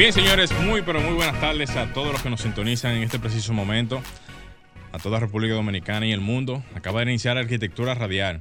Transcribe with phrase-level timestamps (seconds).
[0.00, 3.18] Bien, señores, muy pero muy buenas tardes a todos los que nos sintonizan en este
[3.18, 4.00] preciso momento,
[4.92, 6.64] a toda República Dominicana y el mundo.
[6.74, 8.40] Acaba de iniciar Arquitectura Radial.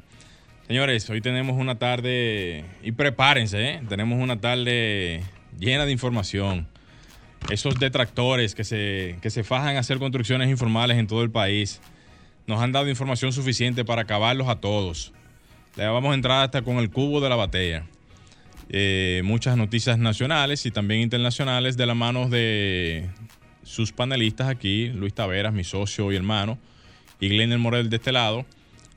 [0.68, 3.82] Señores, hoy tenemos una tarde, y prepárense, ¿eh?
[3.90, 5.22] tenemos una tarde
[5.59, 6.66] llena de información.
[7.49, 11.82] Esos detractores que se, que se fajan a hacer construcciones informales en todo el país,
[12.48, 15.12] nos han dado información suficiente para acabarlos a todos.
[15.76, 17.84] Le vamos a entrar hasta con el cubo de la batalla.
[18.71, 23.09] Eh, muchas noticias nacionales y también internacionales de la mano de
[23.63, 26.59] sus panelistas aquí, Luis Taveras, mi socio y hermano,
[27.20, 28.45] y Glenn Morel de este lado,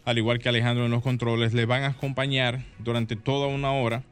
[0.05, 4.03] al igual que Alejandro en los controles, les van a acompañar durante toda una hora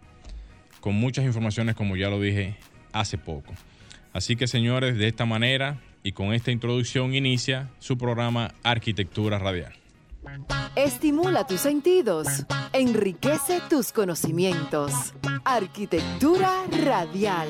[0.80, 2.56] con muchas informaciones, como ya lo dije
[2.92, 3.52] hace poco.
[4.14, 9.79] Así que señores, de esta manera y con esta introducción inicia su programa Arquitectura Radial.
[10.76, 15.14] Estimula tus sentidos, enriquece tus conocimientos.
[15.44, 17.48] Arquitectura radial.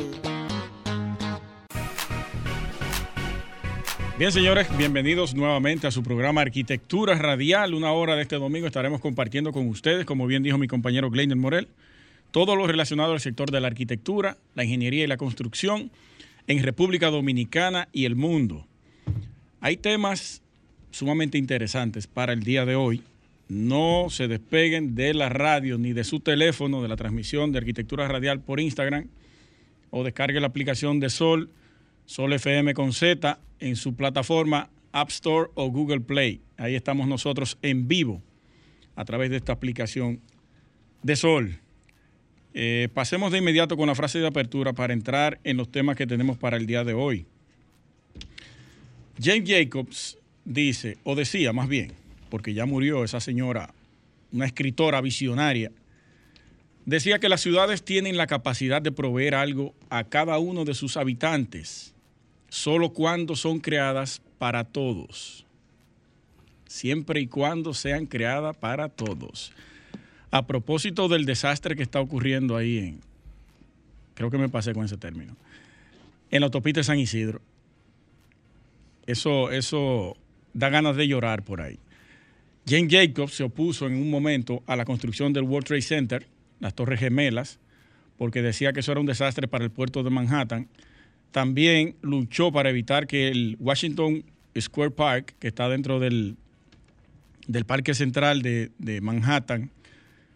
[4.18, 7.74] Bien, señores, bienvenidos nuevamente a su programa Arquitectura Radial.
[7.74, 11.38] Una hora de este domingo estaremos compartiendo con ustedes, como bien dijo mi compañero Gleiner
[11.38, 11.68] Morel,
[12.30, 15.90] todo lo relacionado al sector de la arquitectura, la ingeniería y la construcción
[16.46, 18.66] en República Dominicana y el mundo.
[19.60, 20.42] Hay temas
[20.90, 23.02] sumamente interesantes para el día de hoy.
[23.48, 28.06] No se despeguen de la radio ni de su teléfono de la transmisión de Arquitectura
[28.06, 29.08] Radial por Instagram
[29.90, 31.50] o descargue la aplicación de Sol,
[32.06, 36.40] Sol FM con Z en su plataforma App Store o Google Play.
[36.56, 38.22] Ahí estamos nosotros en vivo
[38.96, 40.20] a través de esta aplicación
[41.02, 41.58] de Sol.
[42.52, 46.06] Eh, pasemos de inmediato con la frase de apertura para entrar en los temas que
[46.06, 47.26] tenemos para el día de hoy.
[49.20, 50.18] James Jacobs
[50.50, 51.92] dice, o decía más bien,
[52.28, 53.72] porque ya murió esa señora,
[54.32, 55.70] una escritora visionaria,
[56.84, 60.96] decía que las ciudades tienen la capacidad de proveer algo a cada uno de sus
[60.96, 61.94] habitantes,
[62.48, 65.46] solo cuando son creadas para todos,
[66.66, 69.52] siempre y cuando sean creadas para todos.
[70.32, 73.00] A propósito del desastre que está ocurriendo ahí en,
[74.14, 75.36] creo que me pasé con ese término,
[76.32, 77.40] en la autopista de San Isidro,
[79.06, 80.16] eso, eso
[80.54, 81.78] da ganas de llorar por ahí.
[82.66, 86.26] Jane Jacobs se opuso en un momento a la construcción del World Trade Center,
[86.60, 87.58] las Torres Gemelas,
[88.16, 90.68] porque decía que eso era un desastre para el puerto de Manhattan.
[91.30, 94.24] También luchó para evitar que el Washington
[94.58, 96.36] Square Park, que está dentro del,
[97.46, 99.70] del Parque Central de, de Manhattan,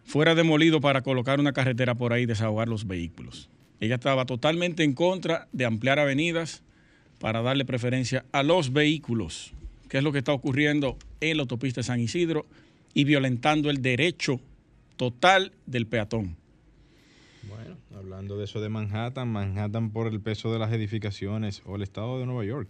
[0.03, 3.49] fuera demolido para colocar una carretera por ahí y desahogar los vehículos.
[3.79, 6.63] Ella estaba totalmente en contra de ampliar avenidas
[7.19, 9.54] para darle preferencia a los vehículos
[9.89, 12.45] que es lo que está ocurriendo en la autopista de San Isidro
[12.93, 14.39] y violentando el derecho
[14.97, 16.37] total del peatón.
[17.47, 21.83] Bueno, hablando de eso de Manhattan, Manhattan por el peso de las edificaciones o el
[21.83, 22.69] estado de Nueva York.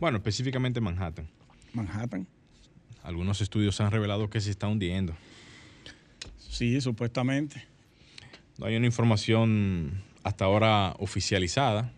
[0.00, 1.28] Bueno, específicamente Manhattan.
[1.72, 2.26] Manhattan.
[3.02, 5.14] Algunos estudios han revelado que se está hundiendo.
[6.38, 7.66] Sí, supuestamente.
[8.58, 11.92] No hay una información hasta ahora oficializada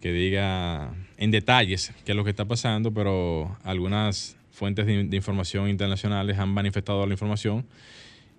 [0.00, 5.16] que diga en detalles qué es lo que está pasando, pero algunas fuentes de, de
[5.16, 7.66] información internacionales han manifestado la información.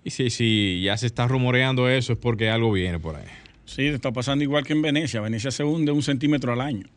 [0.04, 3.26] Y si, si ya se está rumoreando eso es porque algo viene por ahí.
[3.66, 5.22] Sí, está pasando igual que en Venecia.
[5.22, 6.88] Venecia se hunde un centímetro al año.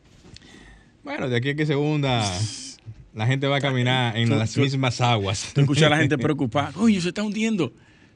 [1.03, 2.27] Bueno, de aquí a que se hunda,
[3.13, 5.51] la gente va a caminar en Tú- las tú- mismas aguas.
[5.53, 6.71] Tú escuchas a la gente preocupada.
[6.77, 7.71] Oye, se está hundiendo.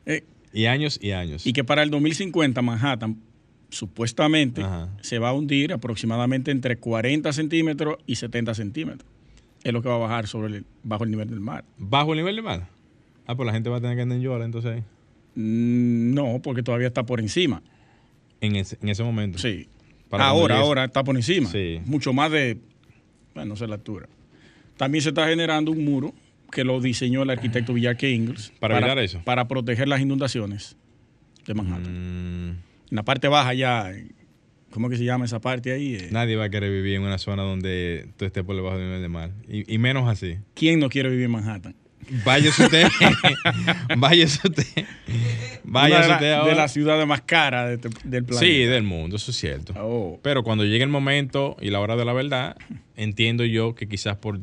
[0.07, 1.45] Eh, Y años y años.
[1.45, 3.17] y que para el 2050 Manhattan
[3.69, 4.89] supuestamente Ajá.
[5.01, 9.07] se va a hundir aproximadamente entre 40 centímetros y 70 centímetros.
[9.63, 11.65] Es lo que va a bajar sobre el- bajo el nivel del mar.
[11.77, 12.67] ¿Bajo el nivel de mar?
[13.27, 14.83] Ah, pues la gente va a tener que andar en Yola entonces ahí.
[15.35, 17.61] Mm, No, porque todavía está por encima.
[18.41, 19.37] En ese, en ese momento.
[19.37, 19.67] Sí.
[20.09, 21.49] Para ahora, ahora está por encima.
[21.51, 21.81] Sí.
[21.85, 22.57] Mucho más de,
[23.35, 24.07] bueno, no sé la altura.
[24.77, 26.13] También se está generando un muro
[26.51, 28.51] que lo diseñó el arquitecto Villarque Ingles.
[28.59, 29.21] ¿Para evitar eso?
[29.23, 30.77] Para proteger las inundaciones
[31.45, 32.49] de Manhattan.
[32.51, 32.55] Mm,
[32.91, 33.91] En la parte baja ya,
[34.71, 35.95] ¿cómo que se llama esa parte ahí?
[35.95, 38.85] Eh, nadie va a querer vivir en una zona donde tú estés por debajo del
[38.87, 39.31] nivel de mar.
[39.47, 40.37] Y, y menos así.
[40.55, 41.75] ¿Quién no quiere vivir en Manhattan?
[42.25, 42.87] Váyase usted.
[43.97, 44.85] váyase usted.
[45.63, 46.49] Váyase usted de, la, ahora.
[46.49, 48.39] de las ciudades más caras de este- del planeta.
[48.45, 49.73] Sí, del mundo, eso es cierto.
[49.77, 50.19] Oh.
[50.23, 52.55] Pero cuando llegue el momento y la hora de la verdad,
[52.95, 54.39] entiendo yo que quizás por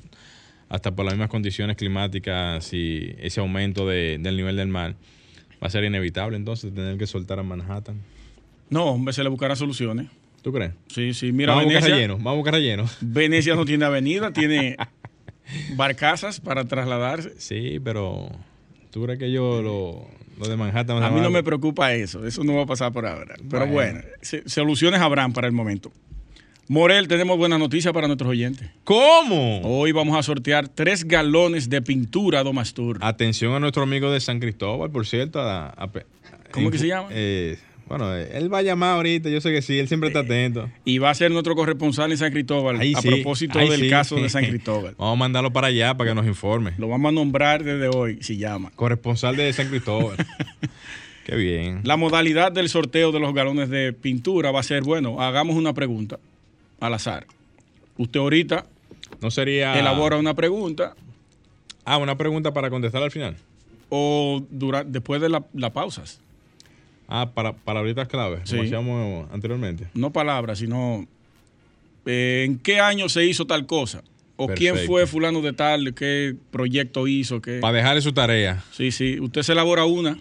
[0.69, 4.95] hasta por las mismas condiciones climáticas y ese aumento de- del nivel del mar,
[5.63, 8.01] va a ser inevitable entonces tener que soltar a Manhattan.
[8.71, 10.07] No, hombre, se le buscará soluciones.
[10.43, 10.73] ¿Tú crees?
[10.89, 11.33] Sí, sí.
[11.33, 12.85] Mira, vamos a buscar Venecia, relleno, vamos a buscar relleno.
[13.01, 14.77] Venecia no tiene avenida, tiene
[15.77, 17.33] barcazas para trasladarse.
[17.39, 18.31] Sí, pero
[18.91, 20.07] ¿tú crees que yo lo,
[20.39, 21.03] lo de Manhattan...
[21.03, 23.37] A mí no me preocupa eso, eso no va a pasar por ahora.
[23.51, 24.01] Pero Bueno.
[24.47, 25.91] soluciones habrán para el momento.
[26.69, 28.69] Morel, tenemos buena noticia para nuestros oyentes.
[28.83, 29.61] ¿Cómo?
[29.63, 32.99] Hoy vamos a sortear tres galones de pintura Domastur.
[33.03, 35.41] Atención a nuestro amigo de San Cristóbal, por cierto.
[35.41, 35.91] a- a-
[36.51, 37.09] ¿Cómo que se llama?
[37.13, 37.57] eh,
[37.89, 40.69] bueno, eh, él va a llamar ahorita, yo sé que sí, él siempre está atento.
[40.85, 43.89] Y va a ser nuestro corresponsal en San Cristóbal Ahí a sí, propósito del sí.
[43.91, 44.95] caso de San Cristóbal.
[44.99, 46.73] Vamos a mandarlo para allá para que nos informe.
[46.79, 48.73] Lo vamos a nombrar desde hoy, si llama.
[48.75, 50.17] Corresponsal de San Cristóbal.
[51.25, 51.81] Qué bien.
[51.85, 55.73] La modalidad del sorteo de los galones de pintura va a ser, bueno, hagamos una
[55.75, 56.19] pregunta
[56.81, 57.27] al azar.
[57.99, 58.67] Usted ahorita
[59.21, 59.79] No sería.
[59.79, 60.95] elabora una pregunta
[61.85, 63.37] Ah, una pregunta para contestar al final.
[63.89, 66.21] o dura- después de la- las pausas.
[67.09, 67.55] Ah, para,
[68.03, 68.53] es clave, Sí.
[68.57, 69.87] como hacíamos anteriormente.
[69.95, 71.07] No palabras, sino
[72.05, 74.03] eh, en qué año se hizo tal cosa.
[74.39, 77.59] O quién fue fulano de tal, qué proyecto hizo, qué...
[77.61, 78.63] Para dejarle su tarea.
[78.71, 80.19] Sí, sí, usted se elabora una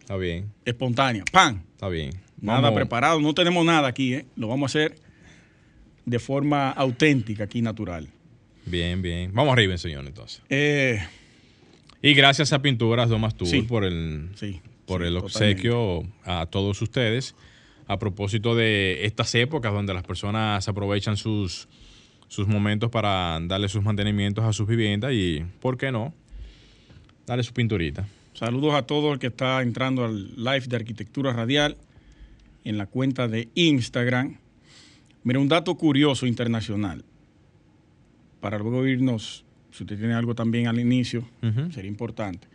[0.00, 1.22] Está bien, espontánea.
[1.30, 1.60] ¡Pam!
[1.74, 2.12] está bien.
[2.40, 4.24] Nada Vamos- preparado, no tenemos nada aquí, ¿eh?
[4.36, 4.94] Lo vamos a hacer
[6.06, 8.08] de forma auténtica, aquí natural.
[8.64, 9.32] Bien, bien.
[9.34, 10.40] Vamos arriba, señor, entonces.
[10.48, 11.00] Eh,
[12.00, 13.62] Y gracias a Pinturas Domas Tour Sí.
[13.62, 14.60] por el, sí.
[14.88, 15.38] Por sí, el totalmente.
[15.38, 17.34] obsequio a todos ustedes.
[17.86, 21.68] A propósito de estas épocas donde las personas aprovechan sus,
[22.28, 26.12] sus momentos para darle sus mantenimientos a sus viviendas y, ¿por qué no?
[27.26, 28.06] Darle su pinturita.
[28.34, 31.76] Saludos a todo el que está entrando al live de Arquitectura Radial
[32.64, 34.36] en la cuenta de Instagram.
[35.24, 37.04] Mira, un dato curioso internacional.
[38.40, 41.26] Para luego irnos, si usted tiene algo también al inicio,
[41.72, 42.46] sería importante.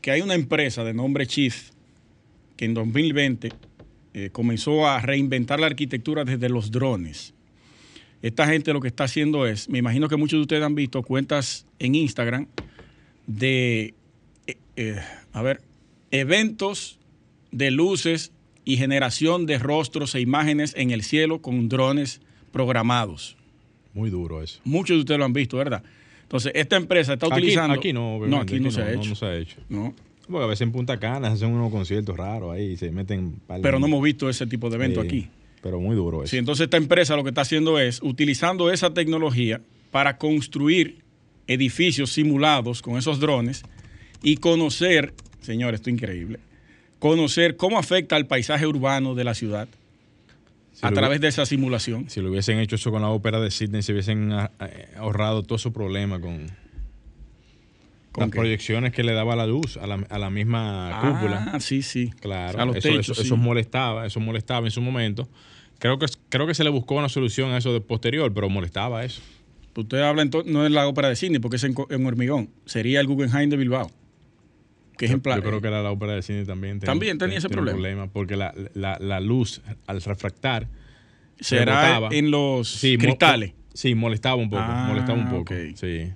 [0.00, 1.70] Que hay una empresa de nombre Chief
[2.56, 3.50] que en 2020
[4.12, 7.32] eh, comenzó a reinventar la arquitectura desde los drones.
[8.22, 11.02] Esta gente lo que está haciendo es, me imagino que muchos de ustedes han visto
[11.02, 12.48] cuentas en Instagram
[13.26, 13.94] de,
[14.46, 15.00] eh, eh,
[15.32, 15.62] a ver,
[16.10, 16.98] eventos
[17.50, 18.32] de luces
[18.64, 22.20] y generación de rostros e imágenes en el cielo con drones
[22.52, 23.36] programados.
[23.94, 24.60] Muy duro eso.
[24.64, 25.82] Muchos de ustedes lo han visto, ¿verdad?
[26.30, 27.74] Entonces, esta empresa está Aquí, utilizando...
[27.74, 29.08] aquí no, No, obviamente, aquí no se ha hecho.
[29.08, 29.56] No, se ha hecho.
[29.68, 29.92] No.
[30.28, 33.32] Porque a veces en Punta Cana hacen unos conciertos raros ahí y se meten...
[33.48, 35.28] par Pero no hemos visto ese tipo de evento Sí, aquí.
[35.60, 36.30] Pero muy duro eso.
[36.30, 39.60] Sí, entonces esta empresa lo que está haciendo es utilizando esa tecnología
[39.90, 40.98] para construir
[41.48, 43.64] edificios simulados con esos drones
[44.22, 46.38] y conocer, señores, esto es increíble,
[47.00, 49.66] conocer cómo afecta al paisaje urbano de la ciudad
[50.80, 52.08] Si a través de esa simulación.
[52.08, 55.42] Si lo hubiesen hecho eso con la ópera de Sydney, se hubiesen ah, eh, ahorrado
[55.42, 56.46] todo su problema con,
[58.12, 58.38] ¿Con las qué?
[58.38, 61.50] proyecciones que le daba la luz a la, a la misma cúpula.
[61.52, 62.10] Ah, sí, sí.
[62.20, 63.26] Claro, A los eso, techos, eso- sí.
[63.26, 65.28] eso molestaba, eso molestaba en su momento.
[65.78, 69.04] Creo que, creo que se le buscó una solución a eso de posterior, pero molestaba
[69.04, 69.22] eso.
[69.76, 72.50] Usted habla entonces, no es la ópera de Sydney, porque es en, en hormigón.
[72.66, 73.90] Sería el Guggenheim de Bilbao.
[75.00, 76.78] Que es Yo, en pla- yo creo que era la ópera de cine también.
[76.78, 78.08] También tenía ese un problema.
[78.08, 80.68] porque la, la- la luz al refractar
[81.40, 82.08] será rebotaba.
[82.14, 83.54] en los sí, mo- cristales.
[83.72, 85.54] sí, molestaba un poco, Ah, molestaba un poco.
[85.74, 86.10] Sí,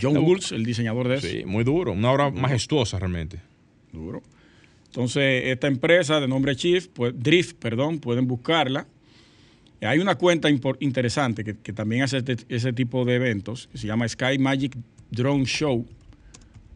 [0.00, 1.28] John Woods, el diseñador de eso.
[1.28, 3.38] sí, muy duro, una obra majestuosa realmente.
[3.92, 4.20] Duro.
[4.86, 8.88] Entonces, esta empresa de nombre Chief, pues, Drift, perdón, pueden buscarla.
[9.80, 10.48] Hay una cuenta
[10.80, 14.76] interesante que, que también hace este- ese tipo de eventos, que se llama Sky Magic
[15.10, 15.86] Drone Show.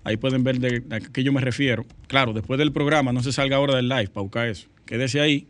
[0.06, 1.84] Ahí pueden ver de, a qué yo me refiero.
[2.06, 4.68] Claro, después del programa, no se salga ahora del live para buscar eso.
[4.84, 5.48] Quédese ahí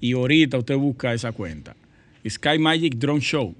[0.00, 1.76] y ahorita usted busca esa cuenta.
[2.28, 3.54] Sky Magic Drone Show.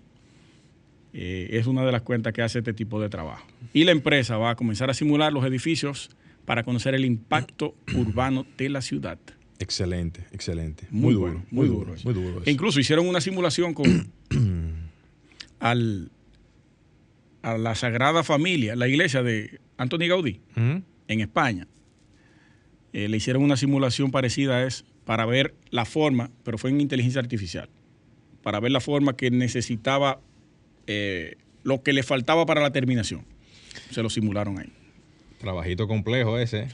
[1.13, 3.47] Eh, es una de las cuentas que hace este tipo de trabajo.
[3.73, 6.11] Y la empresa va a comenzar a simular los edificios
[6.45, 9.21] para conocer el impacto urbano de la ciudad.
[9.61, 10.89] Excelente, excelente.
[10.91, 12.11] Muy Muy, bueno, duro, muy muy duro duro, eso.
[12.13, 12.43] muy duro.
[12.45, 14.11] E incluso hicieron una simulación con
[15.61, 16.11] al,
[17.43, 21.67] a la Sagrada Familia, la iglesia de Anthony Gaudí en España.
[22.93, 26.81] Eh, le hicieron una simulación parecida a esa para ver la forma, pero fue en
[26.81, 27.69] inteligencia artificial,
[28.43, 30.21] para ver la forma que necesitaba,
[30.87, 33.25] eh, lo que le faltaba para la terminación.
[33.91, 34.73] Se lo simularon ahí.
[35.39, 36.69] Trabajito complejo ese.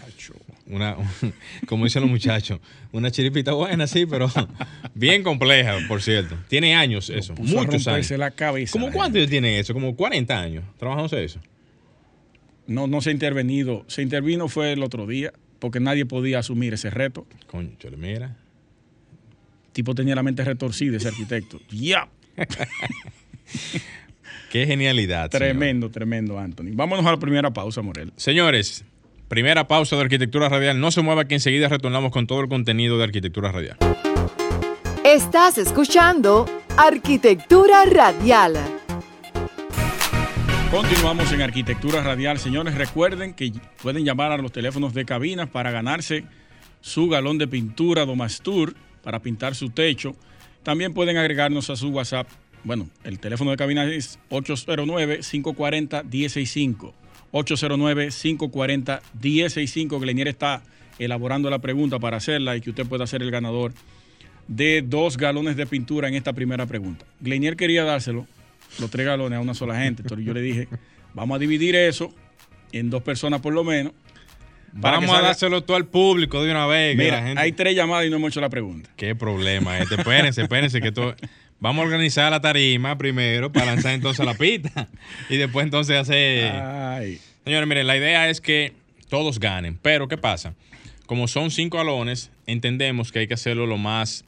[0.66, 0.96] Una,
[1.66, 2.60] como dicen los muchachos,
[2.92, 4.30] una chiripita buena, sí, pero
[4.94, 6.36] bien compleja, por cierto.
[6.48, 8.10] Tiene años eso, muchos años.
[8.12, 8.72] la cabeza.
[8.72, 9.74] ¿Cómo cuánto tienen eso?
[9.74, 11.40] Como 40 años trabajándose eso.
[12.70, 13.84] No, no se ha intervenido.
[13.88, 17.26] Se intervino fue el otro día porque nadie podía asumir ese reto.
[17.48, 18.36] Concho, mira.
[19.66, 21.60] El tipo tenía la mente retorcida, ese arquitecto.
[21.70, 22.08] ¡Ya!
[24.52, 25.30] Qué genialidad.
[25.30, 26.70] Tremendo, tremendo, Anthony.
[26.72, 28.12] Vámonos a la primera pausa, Morel.
[28.14, 28.84] Señores,
[29.26, 30.78] primera pausa de Arquitectura Radial.
[30.78, 33.78] No se mueva que enseguida retornamos con todo el contenido de Arquitectura Radial.
[35.04, 36.46] Estás escuchando
[36.76, 38.79] Arquitectura Radial.
[40.70, 42.38] Continuamos en Arquitectura Radial.
[42.38, 46.22] Señores, recuerden que pueden llamar a los teléfonos de cabinas para ganarse
[46.80, 50.14] su galón de pintura Domastur para pintar su techo.
[50.62, 52.28] También pueden agregarnos a su WhatsApp.
[52.62, 56.92] Bueno, el teléfono de cabina es 809-540-165.
[57.32, 60.00] 809-540-165.
[60.00, 60.62] Glenier está
[61.00, 63.72] elaborando la pregunta para hacerla y que usted pueda ser el ganador
[64.46, 67.06] de dos galones de pintura en esta primera pregunta.
[67.18, 68.28] Glenier quería dárselo,
[68.78, 70.02] los tres galones a una sola gente.
[70.02, 70.68] Entonces yo le dije,
[71.14, 72.14] vamos a dividir eso
[72.72, 73.92] en dos personas por lo menos.
[74.72, 76.96] Vamos a dárselo todo al público de una vez.
[76.96, 78.88] Mira, hay tres llamadas y no hemos hecho la pregunta.
[78.96, 79.96] Qué problema este.
[79.96, 81.14] Espérense, espérense que todo...
[81.58, 84.88] Vamos a organizar la tarima primero para lanzar entonces la pista
[85.28, 86.52] y después entonces hacer...
[86.52, 87.20] Ay.
[87.44, 88.72] Señores, miren, la idea es que
[89.08, 90.54] todos ganen, pero ¿qué pasa?
[91.06, 94.24] Como son cinco galones, entendemos que hay que hacerlo lo más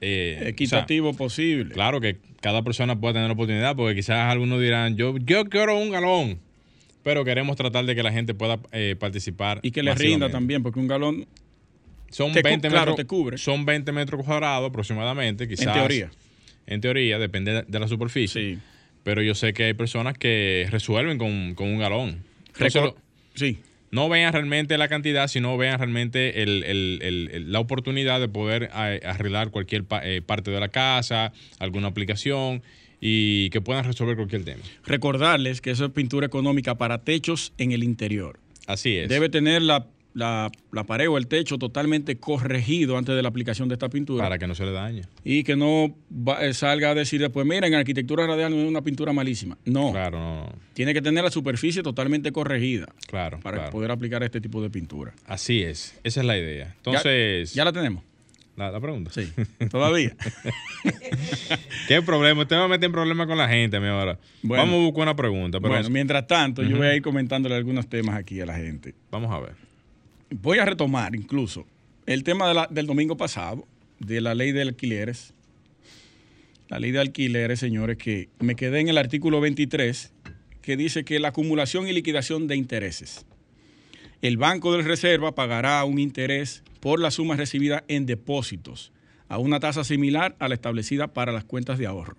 [0.00, 1.72] eh, equitativo posible.
[1.72, 5.78] Claro que cada persona puede tener la oportunidad, porque quizás algunos dirán, yo, yo quiero
[5.78, 6.38] un galón,
[7.02, 9.60] pero queremos tratar de que la gente pueda eh, participar.
[9.62, 11.26] Y que le rinda también, porque un galón
[12.10, 13.38] son 20 metros, te cubre.
[13.38, 15.66] Son 20 metros cuadrados aproximadamente, quizás.
[15.66, 16.10] En teoría.
[16.66, 18.54] En teoría, depende de la superficie.
[18.54, 18.58] Sí.
[19.02, 22.24] Pero yo sé que hay personas que resuelven con, un galón.
[23.34, 23.58] sí.
[23.90, 30.22] No vean realmente la cantidad, sino vean realmente la oportunidad de poder arreglar cualquier eh,
[30.24, 32.62] parte de la casa, alguna aplicación
[33.00, 34.62] y que puedan resolver cualquier tema.
[34.84, 38.40] Recordarles que eso es pintura económica para techos en el interior.
[38.66, 39.08] Así es.
[39.08, 40.50] Debe tener la la,
[40.86, 44.24] pared o el techo totalmente corregido antes de la aplicación de esta pintura.
[44.24, 45.02] Para que no se le dañe.
[45.24, 45.94] Y que no
[46.40, 49.58] eh, salga a decir después, mira, en arquitectura radial no es una pintura malísima.
[49.66, 49.92] No.
[49.92, 52.86] Claro, no, Tiene que tener la superficie totalmente corregida.
[53.06, 53.40] Claro.
[53.40, 55.12] Para poder aplicar este tipo de pintura.
[55.26, 55.98] Así es.
[56.02, 56.74] Esa es la idea.
[56.76, 57.52] Entonces.
[57.52, 58.02] Ya, la tenemos.
[58.56, 59.10] La, pregunta.
[59.12, 59.30] Sí,
[59.70, 60.16] todavía.
[61.88, 62.40] ¿Qué problema?
[62.40, 64.18] Usted va a meter en problemas con la gente, mi ahora.
[64.42, 65.58] Vamos a buscar una pregunta.
[65.58, 68.94] bueno, mientras tanto, yo voy a ir comentándole algunos temas aquí a la gente.
[69.10, 69.65] Vamos a ver
[70.40, 71.66] voy a retomar incluso
[72.06, 73.66] el tema del domingo pasado,
[73.98, 75.34] de la ley de alquileres.
[76.68, 80.12] La ley de alquileres, señores, que me quedé en el artículo 23,
[80.62, 83.24] que dice que la acumulación y liquidación de intereses.
[84.22, 88.92] El Banco de Reserva pagará un interés por la suma recibida en depósitos
[89.28, 92.16] a una tasa similar a la establecida para las cuentas de ahorro.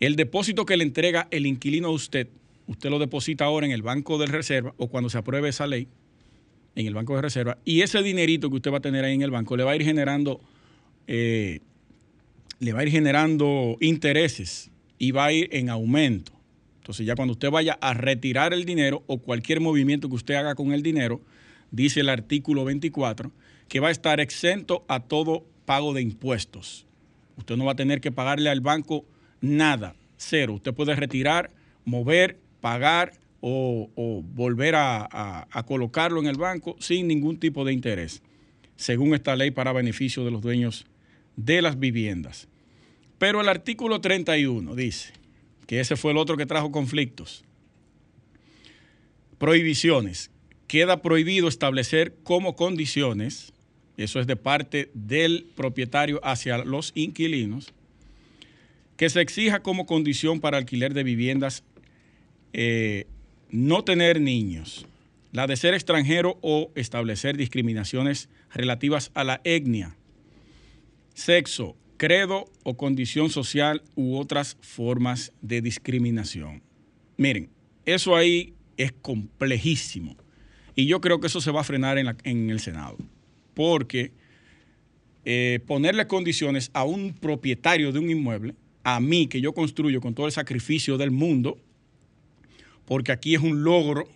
[0.00, 2.28] El depósito que le entrega el inquilino a usted,
[2.66, 5.88] usted lo deposita ahora en el Banco de Reserva o cuando se apruebe esa ley,
[6.76, 9.22] en el banco de reserva y ese dinerito que usted va a tener ahí en
[9.22, 10.40] el banco le va a ir generando
[11.08, 11.60] eh,
[12.58, 16.32] le va a ir generando intereses y va a ir en aumento.
[16.78, 20.54] Entonces ya cuando usted vaya a retirar el dinero o cualquier movimiento que usted haga
[20.54, 21.20] con el dinero,
[21.70, 23.32] dice el artículo 24,
[23.68, 26.86] que va a estar exento a todo pago de impuestos.
[27.36, 29.04] Usted no va a tener que pagarle al banco
[29.40, 30.54] nada, cero.
[30.54, 31.50] Usted puede retirar,
[31.84, 38.22] mover, pagar o, volver a, colocarlo en el banco sin ningún tipo de interés,
[38.76, 40.86] según esta ley para beneficio de los dueños
[41.36, 42.48] de las viviendas.
[43.18, 45.12] Pero el artículo 31 dice
[45.66, 47.44] que ese fue el otro que trajo conflictos.
[49.38, 50.30] Prohibiciones.
[50.66, 53.52] Queda prohibido establecer como condiciones,
[53.96, 57.72] eso es de parte del propietario hacia los inquilinos,
[58.96, 61.62] que se exija como condición para alquiler de viviendas
[62.52, 63.06] eh,
[63.50, 64.86] no tener niños,
[65.32, 69.96] la de ser extranjero o establecer discriminaciones relativas a la etnia,
[71.14, 76.62] sexo, credo o condición social u otras formas de discriminación.
[77.16, 77.50] Miren,
[77.84, 80.16] eso ahí es complejísimo
[80.74, 82.98] y yo creo que eso se va a frenar en, el Senado,
[83.54, 84.12] porque
[85.24, 90.14] eh, ponerle condiciones a un propietario de un inmueble, a mí que yo construyo con
[90.14, 91.58] todo el sacrificio del mundo,
[92.86, 94.08] porque aquí es un logro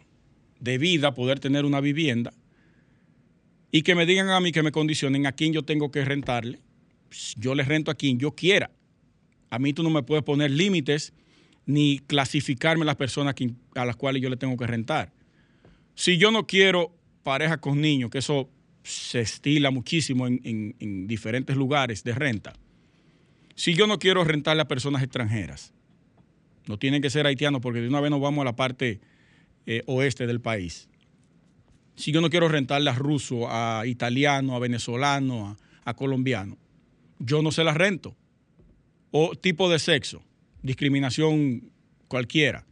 [0.61, 2.33] de vida poder tener una vivienda,
[3.73, 6.61] y que me digan a mí que me condicionen a quién yo tengo que rentarle,
[7.37, 8.71] yo le rento a quien yo quiera.
[9.49, 11.13] A mí tú no me puedes poner límites
[11.67, 13.35] ni clasificarme las personas
[13.75, 15.13] a las cuales yo le tengo que rentar.
[15.95, 18.49] Si yo no quiero pareja con niños, que eso
[18.83, 20.41] se estila muchísimo en,
[20.79, 22.55] en diferentes lugares de renta,
[23.55, 25.73] si yo no quiero rentarle a personas extranjeras,
[26.67, 29.01] no tienen que ser haitianos porque de una vez nos vamos a la parte
[29.67, 30.89] eh, oeste del país.
[31.97, 36.57] Si yo no quiero rentarle a ruso, a italiano, a venezolano, a, a colombiano,
[37.19, 38.17] yo no se las rento.
[39.11, 40.23] O tipo de sexo,
[40.63, 41.71] discriminación
[42.09, 42.65] cualquiera.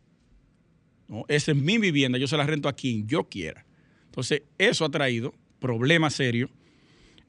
[1.09, 1.25] ¿no?
[1.29, 3.65] Esa es mi vivienda, yo se la rento a quien yo quiera.
[4.07, 6.51] Entonces, eso ha traído problemas serios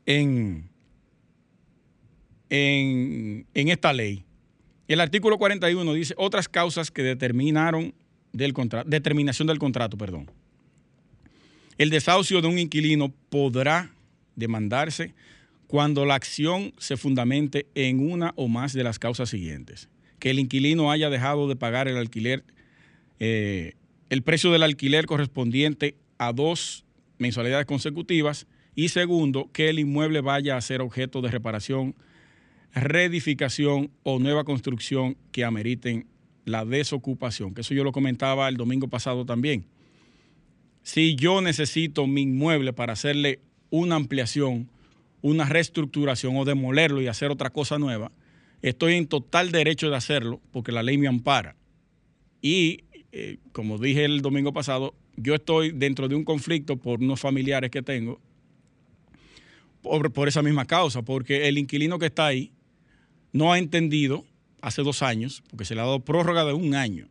[0.06, 0.70] en,
[2.50, 4.24] en, en esta ley.
[4.90, 7.94] El artículo 41 dice otras causas que determinaron
[8.34, 10.32] del contrato, determinación del contrato, perdón.
[11.78, 13.92] El desahucio de un inquilino podrá
[14.36, 15.14] demandarse
[15.68, 19.90] cuando la acción se fundamente en una o más de las causas siguientes.
[20.18, 22.44] Que el inquilino haya dejado de pagar el alquiler,
[23.20, 23.74] eh,
[24.10, 26.84] el precio del alquiler correspondiente a dos
[27.20, 28.48] mensualidades consecutivas.
[28.74, 31.94] Y segundo, que el inmueble vaya a ser objeto de reparación,
[32.74, 36.06] reedificación o nueva construcción que ameriten
[36.46, 37.54] la desocupación.
[37.54, 39.66] Que eso yo lo comentaba el domingo pasado también.
[40.84, 44.70] Si yo necesito mi inmueble para hacerle una ampliación,
[45.22, 48.12] una reestructuración o demolerlo y hacer otra cosa nueva,
[48.62, 51.56] estoy en total derecho de hacerlo porque la ley me ampara.
[52.42, 57.20] Y eh, como dije el domingo pasado, yo estoy dentro de un conflicto por unos
[57.20, 58.20] familiares que tengo
[59.82, 62.52] por, por, esa misma causa, porque el inquilino que está ahí
[63.32, 64.26] no ha entendido
[64.62, 67.08] hace dos años, porque se le ha dado prórroga de un año,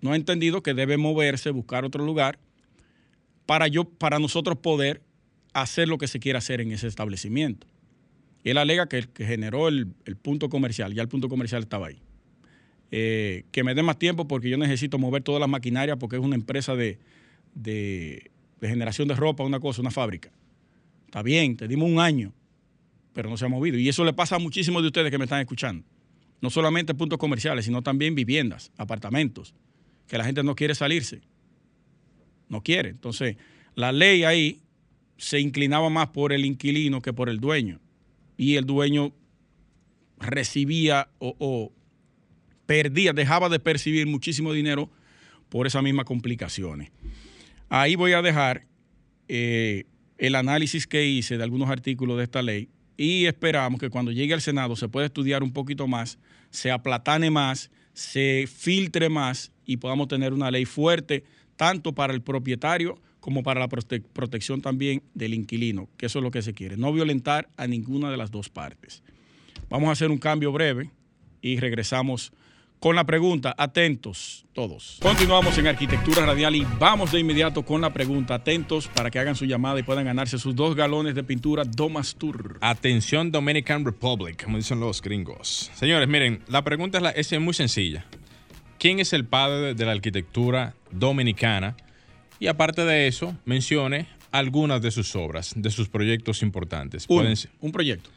[0.00, 2.38] no ha entendido que debe moverse, buscar otro lugar
[3.46, 5.02] para, yo, para nosotros poder
[5.52, 7.66] hacer lo que se quiera hacer en ese establecimiento.
[8.44, 12.00] Él alega que, que generó el, el, punto comercial, ya el punto comercial estaba ahí.
[12.90, 16.22] Eh, que me dé más tiempo porque yo necesito mover todas las maquinarias porque es
[16.22, 16.98] una empresa de,
[17.54, 20.30] de, de, generación de ropa, una cosa, una fábrica.
[21.06, 22.32] Está bien, te dimos un año,
[23.12, 23.78] pero no se ha movido.
[23.78, 25.84] Y eso le pasa a muchísimos de ustedes que me están escuchando.
[26.40, 29.54] No solamente puntos comerciales, sino también viviendas, apartamentos,
[30.06, 31.20] que la gente no quiere salirse.
[32.48, 32.90] No quiere.
[32.90, 33.36] Entonces,
[33.74, 34.60] la ley ahí
[35.16, 37.80] se inclinaba más por el inquilino que por el dueño.
[38.36, 39.12] Y el dueño
[40.18, 41.72] recibía o, o
[42.66, 44.90] perdía, dejaba de percibir muchísimo dinero
[45.48, 46.90] por esas mismas complicaciones.
[47.68, 48.66] Ahí voy a dejar
[49.28, 49.84] eh,
[50.18, 52.68] el análisis que hice de algunos artículos de esta ley
[53.00, 56.18] y esperamos que cuando llegue al Senado se pueda estudiar un poquito más,
[56.50, 61.24] se aplatane más, se filtre más y podamos tener una ley fuerte
[61.56, 66.22] tanto para el propietario como para la prote protección también del inquilino, que eso es
[66.22, 69.02] lo que se quiere, no violentar a ninguna de las dos partes.
[69.70, 70.90] Vamos a hacer un cambio breve
[71.40, 72.34] y regresamos
[72.80, 73.54] con la pregunta.
[73.56, 74.98] Atentos todos.
[75.00, 78.34] Continuamos en Arquitectura Radial y vamos de inmediato con la pregunta.
[78.34, 82.16] Atentos para que hagan su llamada y puedan ganarse sus dos galones de pintura Domas
[82.16, 82.58] Tour.
[82.62, 85.70] Atención Dominican Republic, como dicen los gringos.
[85.74, 88.06] Señores, miren, la pregunta es, la, es muy sencilla.
[88.78, 91.76] ¿Quién es el padre de la arquitectura dominicana?
[92.38, 97.04] Y aparte de eso, mencione algunas de sus obras, de sus proyectos importantes.
[97.08, 98.08] Un, Pueden ser, un proyecto.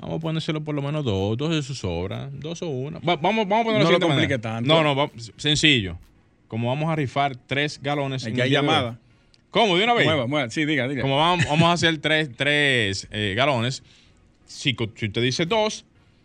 [0.00, 2.98] Vamos a ponérselo por lo menos dos, dos de sus obras, dos o una.
[3.00, 4.66] Va, vamos, vamos a ponerlo No lo complique tanto.
[4.66, 5.98] No, no, va, sencillo.
[6.48, 8.24] Como vamos a rifar tres galones.
[8.24, 8.98] Aquí hay llamada.
[9.50, 9.76] ¿Cómo?
[9.76, 10.06] ¿De una vez?
[10.06, 10.50] Mueva, mueva.
[10.50, 11.02] Sí, diga, diga.
[11.02, 13.82] Como vamos, vamos a hacer tres, tres eh, galones,
[14.46, 15.84] si, si usted dice dos,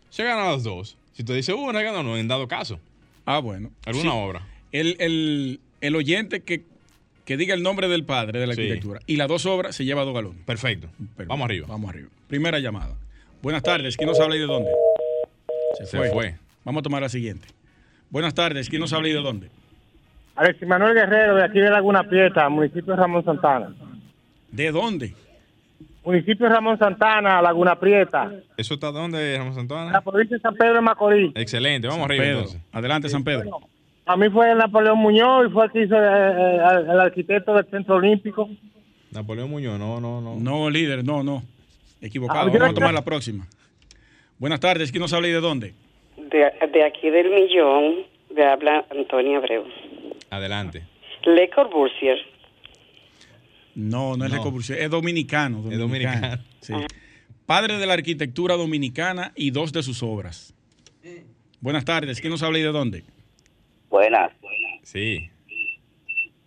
[0.10, 0.98] se ganan las dos.
[1.14, 2.80] Si usted dice una, gana uno, en dado caso.
[3.26, 3.72] Ah, bueno.
[3.86, 4.18] ¿Alguna sí.
[4.18, 4.48] obra?
[4.72, 6.64] El, el, el oyente que
[7.26, 9.00] que diga el nombre del padre de la arquitectura.
[9.00, 9.14] Sí.
[9.14, 10.44] Y las dos obras se lleva dos galones.
[10.46, 10.88] Perfecto.
[10.98, 11.26] Perfecto.
[11.28, 11.68] Vamos arriba.
[11.68, 12.10] Vamos arriba.
[12.28, 12.96] Primera llamada.
[13.46, 13.96] Buenas tardes.
[13.96, 14.72] ¿Quién nos habla y de dónde?
[15.76, 16.08] Se fue.
[16.08, 16.36] Se fue.
[16.64, 17.48] Vamos a tomar la siguiente.
[18.10, 18.68] Buenas tardes.
[18.68, 19.52] ¿Quién nos habla y de dónde?
[20.36, 23.72] Alex Manuel Guerrero, de aquí de Laguna Prieta, municipio de Ramón Santana.
[24.50, 25.14] ¿De dónde?
[26.04, 28.32] Municipio de Ramón Santana, Laguna Prieta.
[28.58, 29.92] ¿Eso está dónde, Ramón Santana?
[29.92, 31.32] La provincia de San Pedro de Macorís.
[31.36, 31.88] Excelente.
[31.88, 32.60] Vamos arriba entonces.
[32.72, 33.44] Adelante, San Pedro.
[33.48, 33.70] Bueno,
[34.08, 37.66] a mí fue Napoleón Muñoz y fue el que hizo eh, el, el arquitecto del
[37.70, 38.50] Centro Olímpico.
[39.12, 40.36] Napoleón Muñoz, no, no, no.
[40.36, 41.44] No, líder, no, no.
[42.06, 42.39] Equivocado.
[42.41, 43.48] Ah, Vamos a tomar la próxima.
[44.38, 44.91] Buenas tardes.
[44.91, 45.74] ¿Quién nos habla y de dónde?
[46.18, 49.65] De, de aquí del millón, de habla Antonia Abreu.
[50.30, 50.84] Adelante.
[51.26, 52.18] Le Corbusier.
[53.76, 54.38] No, no es no.
[54.38, 55.62] Le Corbusier, es dominicano.
[55.62, 55.74] dominicano.
[55.74, 56.44] Es dominicano.
[56.62, 56.74] Sí.
[57.46, 60.54] Padre de la arquitectura dominicana y dos de sus obras.
[61.62, 62.20] Buenas tardes.
[62.22, 63.04] ¿Quién nos habla y de dónde?
[63.89, 64.32] Buenas.
[64.84, 65.30] Sí.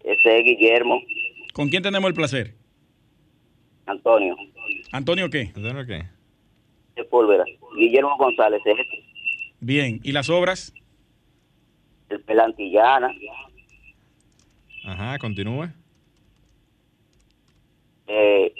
[0.05, 1.01] Ese es Guillermo.
[1.53, 2.55] ¿Con quién tenemos el placer?
[3.87, 4.37] Antonio.
[4.93, 5.53] ¿Antonio qué?
[5.55, 6.05] ¿Antonio qué?
[6.97, 7.45] De Pólvora.
[7.77, 9.05] Guillermo González es este.
[9.61, 10.01] Bien.
[10.03, 10.73] ¿Y las obras?
[12.09, 13.11] El Pelantillana.
[14.85, 15.69] Ajá, continúe.
[18.07, 18.53] Eh,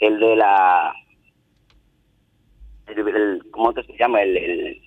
[0.00, 0.92] el de la...
[2.86, 4.22] El, el, ¿Cómo se llama?
[4.22, 4.82] El, el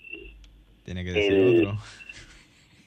[0.84, 1.78] Tiene que decir el, otro.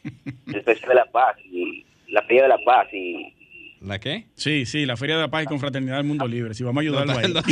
[0.54, 1.36] el precio de la paz.
[1.44, 3.34] Y, la Feria de la Paz y
[3.80, 4.26] ¿La qué?
[4.34, 6.54] Sí, sí, la Feria de la Paz y Confraternidad del Mundo Libre.
[6.54, 7.24] Si vamos a ayudarlo ahí.
[7.26, 7.42] Ayuda.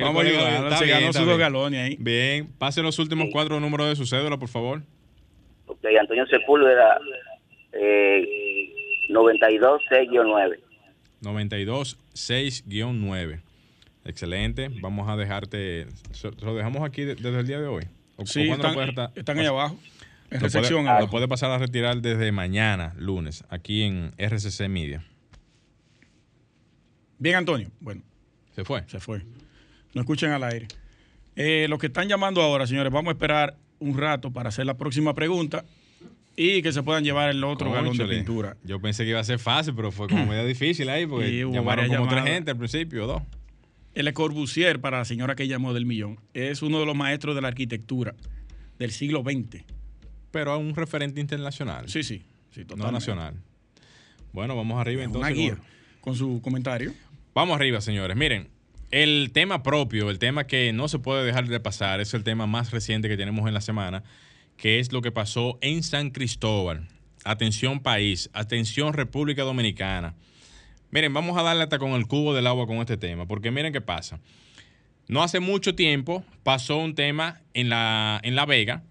[0.00, 0.76] Vamos a ayudarlo.
[0.76, 1.96] Se bien, ganó sus dos galones ahí.
[1.98, 4.82] Bien, pase los últimos cuatro números de su cédula, por favor.
[5.66, 6.98] ok, Antonio Sepúlveda
[7.72, 8.70] eh,
[9.10, 10.58] 92-6-9.
[11.22, 13.40] 92 6-9.
[14.04, 14.68] Excelente.
[14.80, 15.86] Vamos a dejarte.
[16.12, 17.84] ¿se- ¿Lo dejamos aquí de- desde el día de hoy?
[18.16, 18.76] ¿O- Sí, o están,
[19.14, 19.76] están ahí abajo.
[20.30, 20.86] En Lo puede, recepción.
[20.86, 25.04] lo puede pasar a retirar desde mañana, lunes, aquí en RCC Media.
[27.18, 27.70] Bien, Antonio.
[27.80, 28.02] Bueno,
[28.54, 28.84] ¿Se fue?
[28.86, 29.22] se fue.
[29.94, 30.68] No escuchen al aire.
[31.36, 34.74] Eh, los que están llamando ahora, señores, vamos a esperar un rato para hacer la
[34.76, 35.64] próxima pregunta
[36.36, 38.56] y que se puedan llevar el otro galón de pintura.
[38.64, 41.88] Yo pensé que iba a ser fácil, pero fue como medio difícil ahí, porque llamaron
[41.88, 43.22] como tres gente al principio, dos.
[43.94, 47.36] El Le Corbusier, para la señora que llamó del millón, es uno de los maestros
[47.36, 48.14] de la arquitectura
[48.78, 49.62] del siglo XX.
[50.34, 52.24] Pero a un referente internacional, Sí, sí.
[52.50, 52.92] sí no totalmente.
[52.92, 53.34] nacional.
[54.32, 55.32] Bueno, vamos arriba Es entonces.
[55.32, 55.56] Una guía
[56.00, 56.92] con su comentario.
[57.36, 58.16] Vamos arriba, señores.
[58.16, 58.48] Miren,
[58.90, 62.48] el tema propio, el tema que no se puede dejar de pasar, es el tema
[62.48, 64.02] más reciente que tenemos en la semana,
[64.56, 66.88] que es lo que pasó en San Cristóbal.
[67.24, 70.16] Atención país, atención República Dominicana.
[70.90, 73.72] Miren, vamos a darle hasta con el cubo del agua con este tema, porque miren
[73.72, 74.18] qué pasa.
[75.06, 78.82] No hace mucho tiempo pasó un tema en La, en la Vega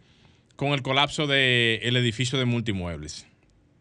[0.55, 3.27] con el colapso del edificio de multimuebles.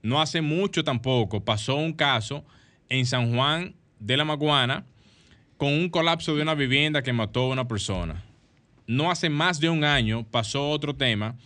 [0.02, 2.44] No hace mucho tampoco pasó un caso
[2.88, 4.84] en San Juan de la Maguana
[5.56, 8.24] con un colapso de una vivienda que mató a una persona.
[8.86, 11.36] No hace más de un año pasó otro tema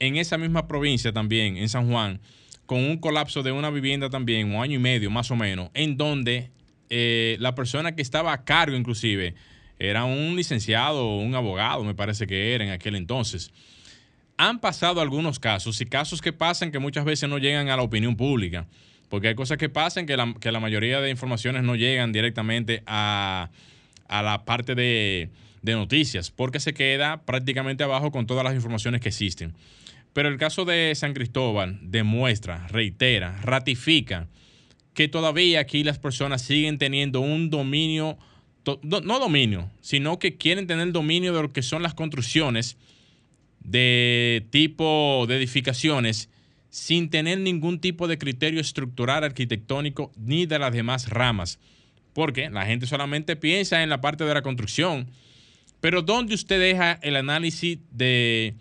[0.00, 2.20] en esa misma provincia también, en San Juan,
[2.66, 5.96] con un colapso de una vivienda también, un año y medio más o menos, en
[5.96, 6.50] donde
[6.88, 9.34] eh, la persona que estaba a cargo inclusive
[9.78, 13.52] era un licenciado o un abogado, me parece que era en aquel entonces
[14.40, 17.82] han pasado algunos casos y casos que pasan que muchas veces no llegan a la
[17.82, 18.66] opinión pública,
[19.10, 22.82] porque hay cosas que pasan que la, que la mayoría de informaciones no llegan directamente
[22.86, 23.50] a,
[24.08, 25.28] a la parte de,
[25.60, 29.52] de noticias, porque se queda prácticamente abajo con todas las informaciones que existen.
[30.14, 34.26] Pero el caso de San Cristóbal demuestra, reitera, ratifica
[34.94, 38.16] que todavía aquí las personas siguen teniendo un dominio,
[38.82, 42.78] no dominio, sino que quieren tener dominio de lo que son las construcciones
[43.60, 46.28] de tipo de edificaciones
[46.70, 51.58] sin tener ningún tipo de criterio estructural arquitectónico ni de las demás ramas.
[52.12, 55.08] Porque la gente solamente piensa en la parte de la construcción.
[55.80, 58.54] Pero ¿dónde usted deja el análisis de,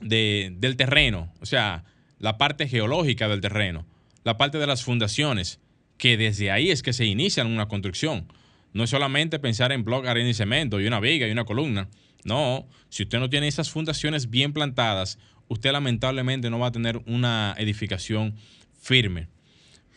[0.00, 1.32] de- del terreno?
[1.40, 1.84] O sea,
[2.18, 3.86] la parte geológica del terreno,
[4.24, 5.60] la parte de las fundaciones,
[5.98, 8.26] que desde ahí es que se inicia una construcción.
[8.72, 11.88] No es solamente pensar en bloque, arena y cemento y una viga y una columna.
[12.24, 17.02] No, si usted no tiene esas fundaciones bien plantadas, usted lamentablemente no va a tener
[17.06, 18.34] una edificación
[18.80, 19.28] firme.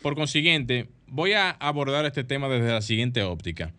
[0.01, 3.73] Por consiguiente, voy a abordar este tema desde la siguiente óptica.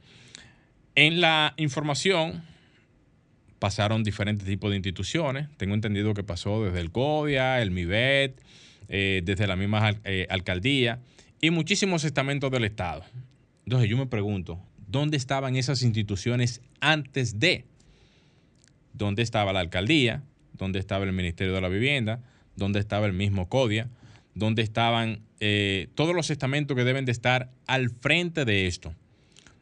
[0.95, 2.43] En la información
[3.59, 5.49] pasaron diferentes tipos de instituciones.
[5.57, 8.41] Tengo entendido que pasó desde el CODIA, el MIBET,
[8.89, 11.01] eh, desde la misma eh, alcaldía
[11.41, 13.05] y muchísimos estamentos del Estado.
[13.65, 17.67] Entonces yo me pregunto, ¿dónde estaban esas instituciones antes de?
[18.93, 20.23] ¿Dónde estaba la alcaldía?
[20.53, 22.21] ¿Dónde estaba el Ministerio de la Vivienda?
[22.57, 23.89] ¿Dónde estaba el mismo CODIA?
[24.35, 28.95] ¿Dónde estaban eh, todos los estamentos que deben de estar al frente de esto?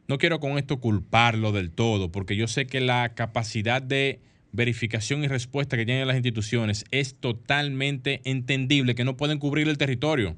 [0.08, 4.20] No quiero con esto culparlo del todo, porque yo sé que la capacidad de
[4.52, 9.78] verificación y respuesta que tienen las instituciones es totalmente entendible, que no pueden cubrir el
[9.78, 10.36] territorio.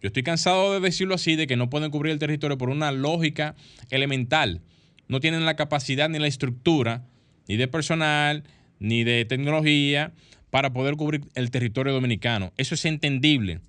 [0.00, 2.92] Yo estoy cansado de decirlo así, de que no pueden cubrir el territorio por una
[2.92, 3.54] lógica
[3.90, 4.60] elemental.
[5.08, 7.06] No tienen la capacidad ni la estructura,
[7.48, 8.44] ni de personal,
[8.78, 10.12] ni de tecnología,
[10.50, 12.52] para poder cubrir el territorio dominicano.
[12.56, 13.60] Eso es entendible.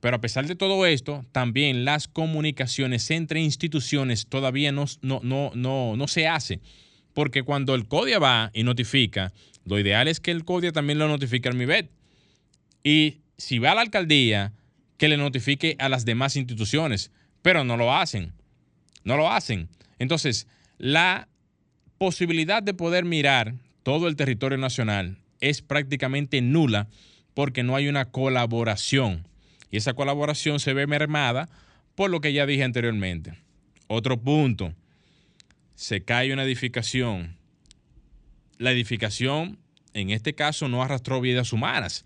[0.00, 5.50] Pero a pesar de todo esto, también las comunicaciones entre instituciones todavía no, no, no,
[5.54, 6.60] no, no se hace.
[7.14, 9.32] Porque cuando el CODIA va y notifica,
[9.64, 11.90] lo ideal es que el CODIA también lo notifique al MIBET.
[12.84, 14.52] Y si va a la alcaldía,
[14.98, 17.10] que le notifique a las demás instituciones.
[17.42, 18.32] Pero no lo hacen.
[19.04, 19.68] No lo hacen.
[19.98, 21.28] Entonces, la
[21.98, 26.88] posibilidad de poder mirar todo el territorio nacional es prácticamente nula
[27.34, 29.26] porque no hay una colaboración.
[29.70, 31.48] Y esa colaboración se ve mermada
[31.94, 33.34] por lo que ya dije anteriormente.
[33.88, 34.72] Otro punto,
[35.74, 37.36] se cae una edificación.
[38.58, 39.58] La edificación,
[39.94, 42.04] en este caso, no arrastró vidas humanas,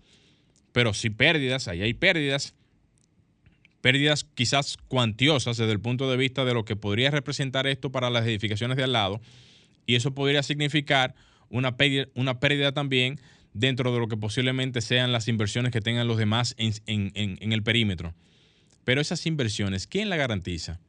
[0.71, 2.53] pero sí pérdidas, ahí hay pérdidas,
[3.81, 8.09] pérdidas quizás cuantiosas desde el punto de vista de lo que podría representar esto para
[8.09, 9.21] las edificaciones de al lado,
[9.85, 11.15] y eso podría significar
[11.49, 13.19] una pérdida, una pérdida también
[13.53, 17.51] dentro de lo que posiblemente sean las inversiones que tengan los demás en, en- en-
[17.53, 18.13] el perímetro.
[18.83, 20.79] Pero esas inversiones, ¿quién la garantiza?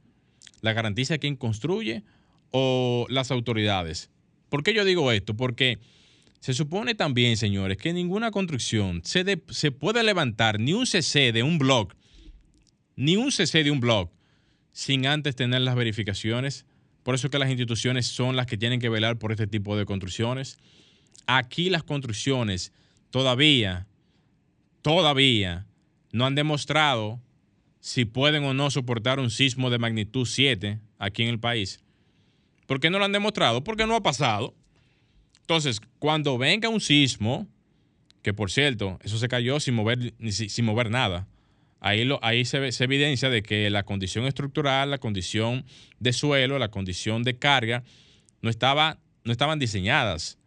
[0.62, 2.02] ¿La garantiza quien construye
[2.50, 4.10] o las autoridades?
[4.48, 5.36] ¿Por qué yo digo esto?
[5.36, 5.78] Porque
[6.40, 11.32] se supone también, señores, que ninguna construcción se, de- se puede levantar ni un CC
[11.32, 11.92] de un blog,
[12.96, 14.10] ni un CC de un blog,
[14.72, 16.64] sin antes tener las verificaciones.
[17.04, 19.76] Por eso es que las instituciones son las que tienen que velar por este tipo
[19.76, 20.58] de construcciones.
[21.26, 22.72] Aquí las construcciones
[23.10, 23.86] todavía,
[24.82, 25.66] todavía
[26.10, 27.20] no han demostrado
[27.80, 31.84] si pueden o no soportar un sismo de magnitud 7 aquí en el país.
[32.66, 33.62] ¿Por qué no lo han demostrado?
[33.62, 34.54] Porque no ha pasado.
[35.42, 37.46] Entonces, cuando venga un sismo,
[38.22, 41.28] que por cierto, eso se cayó sin mover, sin mover nada,
[41.84, 45.66] ahí, lo, ahí se, se evidencia de que la condición estructural, la condición
[46.00, 47.84] de suelo, la condición de carga,
[48.40, 50.38] no, estaba, no estaban diseñadas.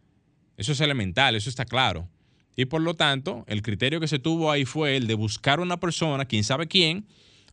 [0.56, 2.08] Eso es elemental, eso está claro.
[2.56, 5.78] Y por lo tanto, el criterio que se tuvo ahí fue el de buscar una
[5.78, 7.06] persona, quién sabe quién,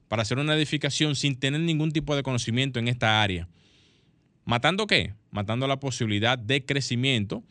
[0.07, 3.47] para hacer una edificación sin tener ningún tipo de conocimiento en esta área.
[4.45, 5.13] ¿Matando qué?
[5.29, 7.43] Matando la posibilidad de crecimiento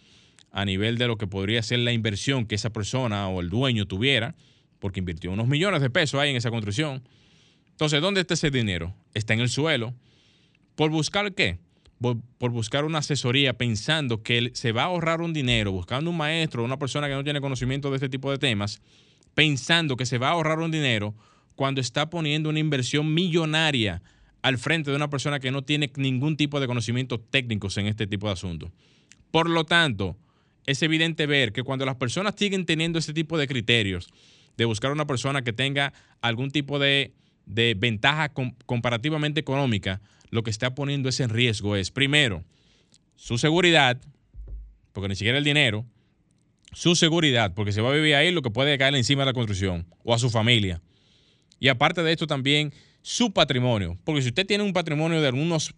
[0.50, 3.86] a nivel de lo que podría ser la inversión que esa persona o el dueño
[3.86, 4.34] tuviera,
[4.84, 7.02] porque invirtió unos millones de pesos ahí en esa construcción.
[7.70, 8.94] Entonces, ¿dónde está ese dinero?
[9.14, 9.94] Está en el suelo.
[10.74, 11.58] ¿Por buscar qué?
[11.98, 16.62] Por, buscar una asesoría pensando que se va a ahorrar un dinero, buscando un maestro
[16.62, 18.82] una persona que no tiene conocimiento de este tipo de temas,
[19.32, 21.14] pensando que se va a ahorrar un dinero
[21.56, 24.02] cuando está poniendo una inversión millonaria
[24.42, 28.06] al frente de una persona que no tiene ningún tipo de conocimientos técnicos en este
[28.06, 28.70] tipo de asuntos.
[29.30, 30.18] Por lo tanto,
[30.66, 34.10] es evidente ver que cuando las personas siguen teniendo ese tipo de criterios,
[34.56, 37.12] de buscar una persona que tenga algún tipo de,
[37.46, 42.44] de ventaja com- comparativamente económica, lo que está poniendo ese en riesgo es, primero,
[43.16, 44.00] su seguridad,
[44.92, 45.84] porque ni siquiera el dinero,
[46.72, 49.32] su seguridad, porque se va a vivir ahí lo que puede caer encima de la
[49.32, 50.80] construcción, o a su familia.
[51.60, 55.74] Y aparte de esto también su patrimonio, porque si usted tiene un patrimonio de algunos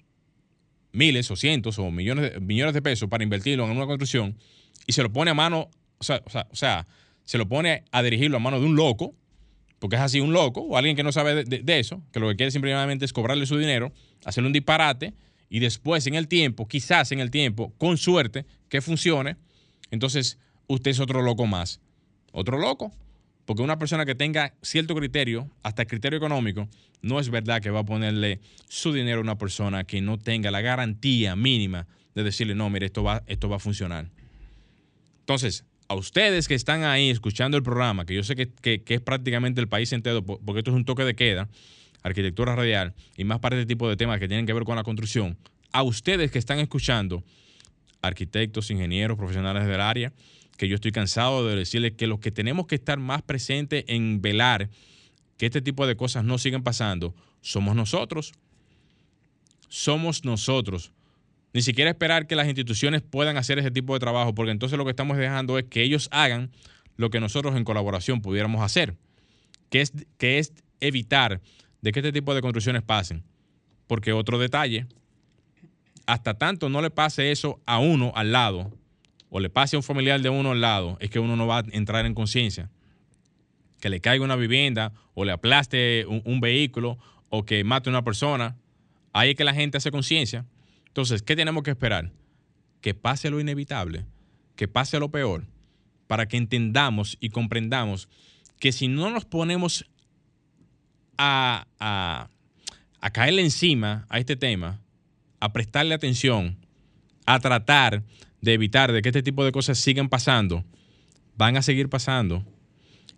[0.92, 4.38] miles o cientos o millones de, millones de pesos para invertirlo en una construcción
[4.86, 6.86] y se lo pone a mano, o sea, o sea, o sea,
[7.26, 9.14] se lo pone a dirigirlo a mano de un loco,
[9.78, 12.36] porque es así un loco o alguien que no sabe de, eso, que lo que
[12.36, 13.92] quiere simplemente es cobrarle su dinero,
[14.24, 15.12] hacerle un disparate
[15.50, 19.36] y después en el tiempo, quizás en el tiempo, con suerte, que funcione,
[19.90, 21.80] entonces usted es otro loco más.
[22.32, 22.92] Otro loco.
[23.44, 26.68] Porque una persona que tenga cierto criterio, hasta criterio económico,
[27.00, 30.50] no es verdad que va a ponerle su dinero a una persona que no tenga
[30.50, 31.86] la garantía mínima
[32.16, 34.10] de decirle, no, mire, esto va, esto va a funcionar.
[35.20, 39.01] Entonces, a ustedes que están ahí escuchando el programa, que yo sé que, que- es
[39.01, 41.49] prácticamente el país entero, po- porque esto es un toque de queda,
[42.03, 44.83] arquitectura radial, y más para este tipo de temas que tienen que ver con la
[44.85, 45.37] construcción,
[45.72, 47.22] a ustedes que están escuchando,
[48.03, 50.12] arquitectos, ingenieros, profesionales del área,
[50.57, 54.22] que yo estoy cansado de decirles que los que tenemos que estar más presentes en
[54.22, 54.70] velar
[55.37, 58.33] que este tipo de cosas no sigan pasando, somos nosotros.
[59.68, 60.92] Somos nosotros.
[61.52, 64.85] Ni siquiera esperar que las instituciones puedan hacer ese tipo de trabajo, porque entonces lo
[64.85, 66.50] que estamos dejando es que ellos hagan
[66.96, 68.96] lo que nosotros en colaboración pudiéramos hacer,
[69.70, 71.40] que es, que es evitar
[71.80, 73.22] de que este tipo de construcciones pasen.
[73.87, 74.87] Porque otro detalle,
[76.06, 78.72] hasta tanto no le pase eso a uno al lado,
[79.30, 81.59] o le pase a un familiar de uno al lado, es que uno no va
[81.59, 82.70] a entrar en conciencia.
[83.80, 87.92] Que le caiga una vivienda, o le aplaste un, un vehículo, o que mate a
[87.92, 88.56] una persona,
[89.12, 90.44] ahí es que la gente hace conciencia.
[90.96, 92.11] Entonces, ¿qué tenemos que esperar?
[92.80, 94.06] Que pase lo inevitable,
[94.56, 95.44] que pase lo peor,
[96.06, 98.09] para que entendamos y comprendamos
[98.59, 99.85] que si no nos ponemos
[101.18, 104.80] a, a, caerle encima a este tema,
[105.38, 106.56] a prestarle atención,
[107.26, 108.02] a tratar
[108.40, 110.64] de evitar de que este tipo de cosas sigan pasando,
[111.37, 112.42] van a seguir pasando.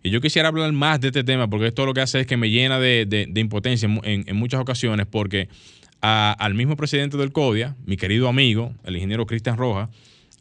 [0.03, 2.35] Y yo quisiera hablar más de este tema porque esto lo que hace es que
[2.35, 5.47] me llena de, de- de impotencia en- en muchas ocasiones porque
[6.01, 9.89] al mismo presidente del CODIA, mi querido amigo, el ingeniero Cristian Rojas,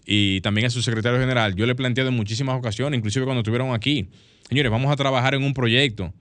[0.07, 3.41] y también a su secretario general, yo le he planteado en muchísimas ocasiones, inclusive cuando
[3.41, 4.09] estuvieron aquí,
[4.49, 6.13] señores, vamos a trabajar en un proyecto.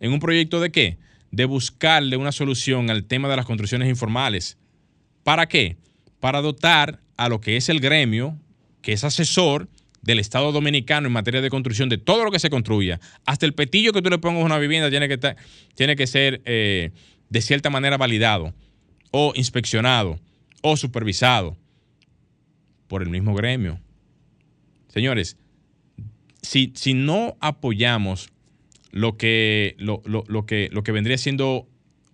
[0.00, 0.98] ¿En un proyecto de qué?
[1.30, 4.56] De buscarle una solución al tema de las construcciones informales.
[5.22, 5.76] ¿Para qué?
[6.20, 8.36] Para dotar a lo que es el gremio,
[8.80, 9.68] que es asesor
[10.02, 12.98] del Estado Dominicano en materia de construcción, de todo lo que se construya.
[13.26, 15.36] Hasta el petillo que tú le pongas a una vivienda tiene que, estar-
[15.74, 16.92] tiene que ser eh,
[17.28, 18.54] de cierta manera validado
[19.20, 20.20] o inspeccionado
[20.62, 21.56] o supervisado
[22.86, 23.80] por el mismo gremio.
[24.86, 25.36] Señores,
[26.40, 28.30] si, si no apoyamos
[28.92, 31.66] lo que, lo, lo- lo que, lo que vendría siendo,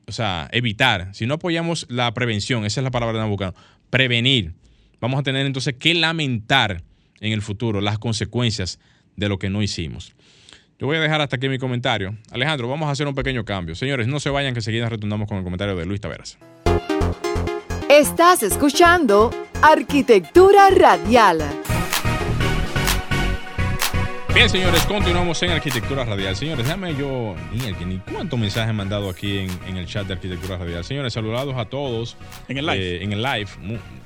[0.07, 3.59] o sea, evitar, si no apoyamos la prevención, esa es la palabra estamos buscando,
[3.90, 4.55] prevenir,
[4.99, 6.83] vamos a tener entonces que lamentar
[7.21, 8.79] en el futuro las consecuencias
[9.17, 10.14] de lo que no hicimos.
[10.79, 12.17] Yo voy a dejar hasta aquí mi comentario.
[12.33, 13.77] Alejandro, vamos a hacer un pequeño cambio.
[13.77, 16.37] Señores, no se vayan que seguida retornamos con el comentario de Luis Taveras.
[17.89, 19.31] Estás escuchando
[19.63, 21.45] Arquitectura Radial.
[24.35, 26.35] Bien, señores, continuamos en Arquitectura Radial.
[26.35, 30.15] Señores, déjame yo, ni, ni cuántos mensajes he mandado aquí en, en, el chat de
[30.15, 30.83] Arquitectura Radial.
[30.83, 32.17] Señores, saludados a todos.
[32.49, 32.97] En el live.
[32.97, 33.47] Eh, en el live.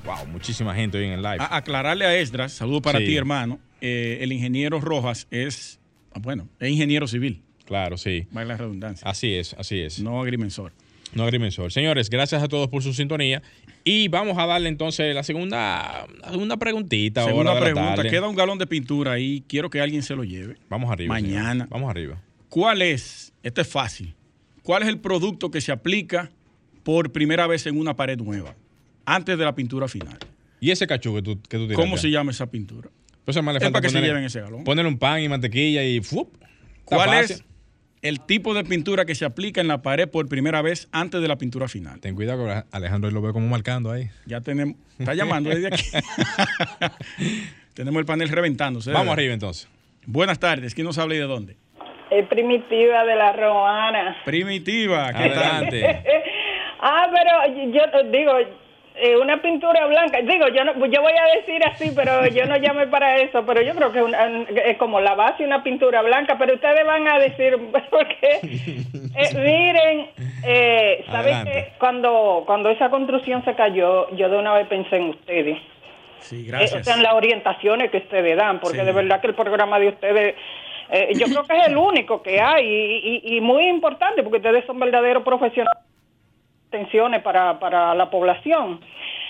[0.05, 1.37] Wow, muchísima gente hoy en el live.
[1.39, 3.05] A aclararle a Esdras, saludo para sí.
[3.05, 3.59] ti, hermano.
[3.81, 5.78] Eh, el ingeniero Rojas es,
[6.15, 7.41] bueno, es ingeniero civil.
[7.65, 8.27] Claro, sí.
[8.31, 9.07] Vale la redundancia.
[9.07, 9.99] Así es, así es.
[9.99, 10.71] No agrimensor.
[11.13, 11.71] No agrimensor.
[11.71, 13.41] Señores, gracias a todos por su sintonía.
[13.83, 17.23] Y vamos a darle entonces la segunda, la segunda preguntita.
[17.23, 18.03] Segunda ahora pregunta.
[18.03, 19.43] Queda un galón de pintura ahí.
[19.47, 20.57] Quiero que alguien se lo lleve.
[20.69, 21.13] Vamos arriba.
[21.13, 21.51] Mañana.
[21.51, 21.69] Señor.
[21.69, 22.21] Vamos arriba.
[22.49, 23.33] ¿Cuál es?
[23.43, 24.13] Este es fácil.
[24.63, 26.31] ¿Cuál es el producto que se aplica
[26.83, 28.55] por primera vez en una pared nueva?
[29.05, 30.17] Antes de la pintura final.
[30.59, 32.89] ¿Y ese cachú que tú, que tú ¿Cómo se llama esa pintura?
[33.29, 34.63] Entonces, más le es falta para que ponerle, se lleven ese galón.
[34.63, 36.35] Ponerle un pan y mantequilla y ¡fup!
[36.83, 37.45] ¿Cuál es
[38.01, 41.27] el tipo de pintura que se aplica en la pared por primera vez antes de
[41.27, 41.99] la pintura final?
[41.99, 44.09] Ten cuidado que Alejandro lo ve como marcando ahí.
[44.25, 44.77] Ya tenemos.
[44.97, 45.83] Está llamando desde aquí.
[47.75, 48.91] tenemos el panel reventándose.
[48.91, 49.67] Vamos arriba entonces.
[50.07, 50.73] Buenas tardes.
[50.73, 51.55] ¿Quién nos habla y de dónde?
[52.09, 54.17] Es primitiva de la romana.
[54.25, 55.13] Primitiva.
[55.13, 56.03] ¿qué Adelante.
[56.81, 58.31] ah, pero yo digo,
[59.01, 60.21] eh, una pintura blanca.
[60.21, 63.45] Digo, yo no, yo voy a decir así, pero yo no llamé para eso.
[63.45, 66.37] Pero yo creo que una, es como la base una pintura blanca.
[66.37, 67.57] Pero ustedes van a decir,
[67.89, 68.39] porque
[69.15, 70.09] eh, miren,
[70.45, 75.09] eh, ¿saben que cuando, cuando esa construcción se cayó, yo de una vez pensé en
[75.09, 75.57] ustedes?
[76.19, 76.81] Sí, gracias.
[76.81, 78.85] o sea, en las orientaciones que ustedes dan, porque sí.
[78.85, 80.35] de verdad que el programa de ustedes
[80.91, 84.37] eh, yo creo que es el único que hay y, y, y, muy importante porque
[84.37, 85.88] ustedes son verdaderos profesionales
[86.69, 88.79] tensiones para, para la población,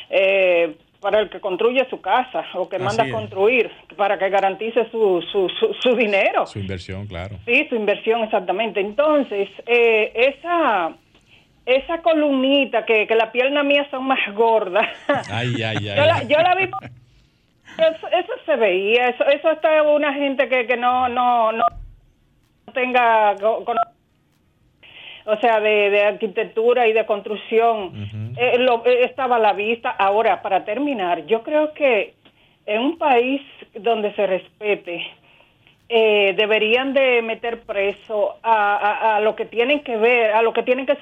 [0.09, 4.89] eh, para el que construye su casa o que manda a construir, para que garantice
[4.91, 6.45] su, su, su, su, dinero.
[6.45, 7.37] Su inversión, claro.
[7.45, 8.81] Sí, su inversión, exactamente.
[8.81, 10.93] Entonces, eh, esa
[11.65, 14.87] esa columnita que, que las piernas mías son más gordas.
[15.31, 15.97] Ay, ay, ay.
[15.97, 20.65] yo, la, yo la vi eso, eso, se veía, eso, eso está una gente que,
[20.67, 21.63] que no, no, no
[22.73, 23.77] tenga con,
[25.25, 28.37] o sea, de, de, arquitectura y de construcción, uh -huh.
[28.37, 29.89] eh, lo, eh, estaba a la vista.
[29.89, 32.13] Ahora, para terminar, yo creo que
[32.65, 33.41] en un país
[33.73, 35.05] donde se respete,
[35.91, 40.53] eh, deberían de meter preso a, a, a, lo que tienen que ver, a lo
[40.53, 40.95] que tienen que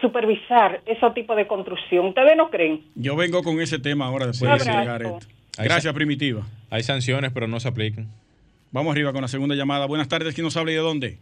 [0.00, 2.06] supervisar ese tipo de construcción.
[2.06, 2.84] ¿Ustedes no creen?
[2.94, 5.26] Yo vengo con ese tema ahora después sí, de llegar esto.
[5.60, 6.42] Gracias, Primitiva.
[6.70, 8.06] Hay sanciones, pero no se aplican.
[8.70, 9.86] Vamos arriba con la segunda llamada.
[9.86, 11.18] Buenas tardes, ¿quién nos habla y de dónde?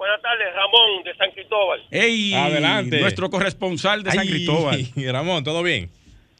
[0.00, 1.82] Buenas tardes, Ramón de San Cristóbal.
[1.90, 2.32] ¡Ey!
[2.32, 3.00] Adelante.
[3.00, 4.80] Nuestro corresponsal de San Cristóbal.
[5.12, 5.90] Ramón, ¿todo bien?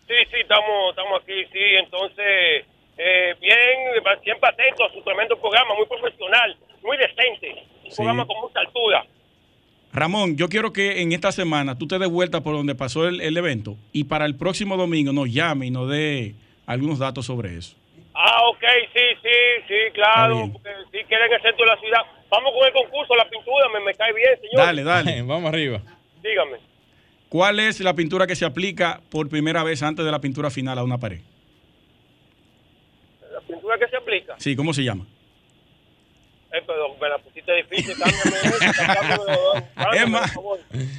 [0.08, 1.58] Sí, sí, estamos, estamos aquí, sí.
[1.84, 2.64] Entonces,
[2.96, 7.66] eh, bien, siempre atento a su tremendo programa, muy profesional, muy decente.
[7.84, 7.96] Un sí.
[7.96, 9.04] programa con mucha altura.
[9.92, 13.20] Ramón, yo quiero que en esta semana tú te des vuelta por donde pasó el,
[13.20, 17.58] el evento y para el próximo domingo nos llame y nos dé algunos datos sobre
[17.58, 17.76] eso.
[18.22, 20.50] Ah, ok, sí, sí, sí, claro.
[20.52, 22.00] Porque si quieren el centro de la ciudad.
[22.28, 24.66] Vamos con el concurso, la pintura, me, me cae bien, señor.
[24.66, 25.22] Dale, dale.
[25.26, 25.80] Vamos arriba.
[26.22, 26.58] Dígame.
[27.30, 30.78] ¿Cuál es la pintura que se aplica por primera vez antes de la pintura final
[30.78, 31.20] a una pared?
[33.32, 34.34] ¿La pintura que se aplica?
[34.38, 35.06] Sí, ¿cómo se llama?
[36.52, 39.96] Eh, pero me la pusiste difícil, cámbiame.
[39.96, 40.36] es más,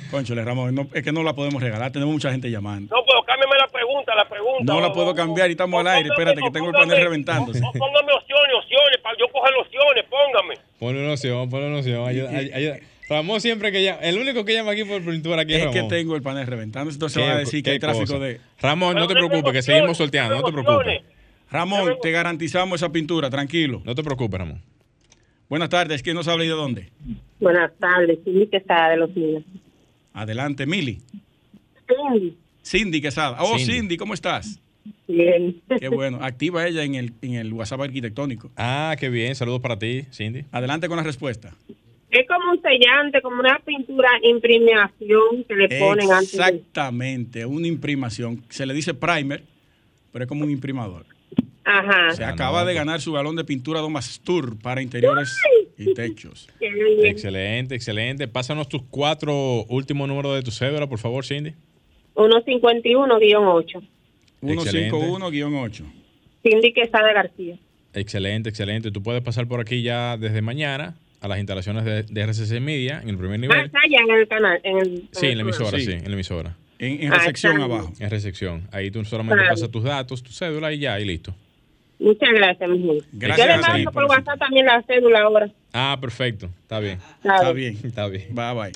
[0.10, 2.96] conchole, Ramón, no, es que no la podemos regalar, tenemos mucha gente llamando.
[2.96, 4.74] No, pero cámbiame la pregunta, la pregunta.
[4.74, 7.60] No la puedo cambiar y estamos al aire, espérate que tengo el panel reventándose.
[7.60, 10.56] No, póngame opciones, opciones, para yo coger opciones, póngame.
[10.80, 12.78] Ponle una opción, ponle una opción, ayuda, ayuda.
[13.10, 15.90] Ramón siempre que llama, el único que llama aquí por pintura aquí es, es Ramón.
[15.90, 18.20] que tengo el panel reventando, entonces va a decir que hay tráfico cosa?
[18.20, 18.40] de...
[18.62, 21.02] Ramón, no te preocupes, que seguimos sorteando, no te preocupes.
[21.52, 23.82] Ramón, te garantizamos esa pintura, tranquilo.
[23.84, 24.62] No te preocupes, Ramón.
[25.52, 26.90] Buenas tardes, ¿quién nos habla y de dónde?
[27.38, 29.44] Buenas tardes, Cindy Quesada de Los Niños.
[30.14, 31.00] Adelante, Mili.
[31.86, 32.38] Cindy.
[32.64, 33.36] Cindy Quesada.
[33.42, 33.74] Oh, Cindy.
[33.74, 34.62] Cindy, ¿cómo estás?
[35.10, 35.62] Bien.
[35.78, 36.20] Qué bueno.
[36.22, 38.50] Activa ella en el, en el WhatsApp arquitectónico.
[38.56, 39.36] Ah, qué bien.
[39.36, 40.46] Saludos para ti, Cindy.
[40.54, 41.54] Adelante con la respuesta.
[42.10, 46.34] Es como un sellante, como una pintura imprimación que le ponen antes.
[46.34, 48.42] Exactamente, una imprimación.
[48.48, 49.44] Se le dice primer,
[50.14, 51.06] pero es como un imprimador.
[51.64, 52.12] Ajá.
[52.16, 55.38] Se acaba de ganar su galón de pintura Domastur para interiores
[55.78, 56.50] y techos.
[56.60, 58.28] Excelente, excelente.
[58.28, 61.54] Pásanos tus cuatro últimos números de tu cédula, por favor, Cindy.
[62.16, 63.82] 151-8.
[64.42, 65.84] 151-8.
[66.44, 67.56] Cindy Quesada García.
[67.94, 68.92] Excelente, excelente.
[68.92, 73.00] Tú puedes pasar por aquí ya desde mañana a las instalaciones de, de RCC Media
[73.02, 73.58] en el primer nivel.
[73.60, 74.60] Ah, está allá en el canal.
[74.64, 75.92] En el, sí, en la emisora, sí, Sí.
[75.92, 76.58] en la emisora.
[76.80, 77.94] En, en recepción Ah, está abajo.
[78.00, 78.68] En recepción.
[78.72, 79.54] Ahí tú solamente Claro.
[79.54, 81.36] pasas tus datos, tu cédula y ya, y listo.
[82.02, 83.06] Muchas gracias, mi gente.
[83.14, 84.06] Gracias, Yo le mando por.
[84.06, 85.52] WhatsApp también la cédula ahora.
[85.72, 86.50] Ah, perfecto.
[86.64, 87.00] Está bien.
[87.24, 87.78] Está bien.
[87.84, 88.28] Está bien.
[88.32, 88.72] Bye bye.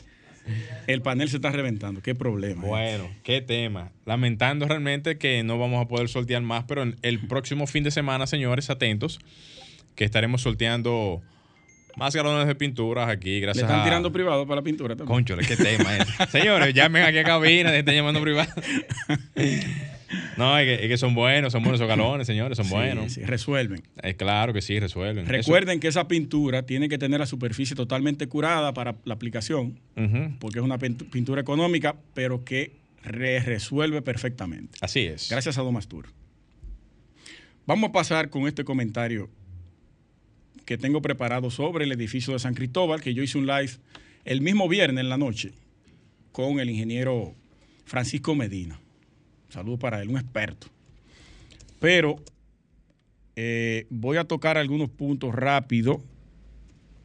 [0.86, 2.02] El panel se está reventando.
[2.02, 2.64] Qué problema.
[2.64, 2.68] ¿eh?
[2.68, 3.90] Bueno, qué tema.
[4.06, 7.90] Lamentando realmente que no vamos a poder sortear más, pero en el próximo fin de
[7.90, 9.20] semana, señores, atentos,
[9.96, 11.24] que estaremos sorteando
[11.96, 13.84] más galones de pinturas aquí, Le gracias están a...
[13.84, 15.16] tirando privado para la pintura también.
[15.16, 16.08] Conchole, qué tema es.
[16.30, 18.52] Señores, llamen aquí a cabina, te están llamando privado.
[20.38, 23.14] No, es que, es que son buenos, son buenos esos galones, señores, son Sí, buenos.
[23.14, 23.82] sí, resuelven.
[24.04, 25.26] Eh, claro que sí, resuelven.
[25.26, 29.80] Recuerden que esa pintura tiene que tener la superficie totalmente curada para la aplicación,
[30.40, 34.78] porque es una pint- pintura económica, pero que re- resuelve perfectamente.
[34.82, 35.30] Así es.
[35.30, 36.08] Gracias a Domastur.
[37.66, 39.30] Vamos a pasar con este comentario
[40.66, 43.72] que tengo preparado sobre el edificio de San Cristóbal, que yo hice un live
[44.24, 45.52] el mismo viernes en la noche
[46.32, 47.34] con el ingeniero
[47.86, 48.80] Francisco Medina.
[49.56, 50.68] Saludo para él, un experto.
[51.80, 52.18] Pero
[53.38, 56.04] eh, voy a tocar algunos puntos rápido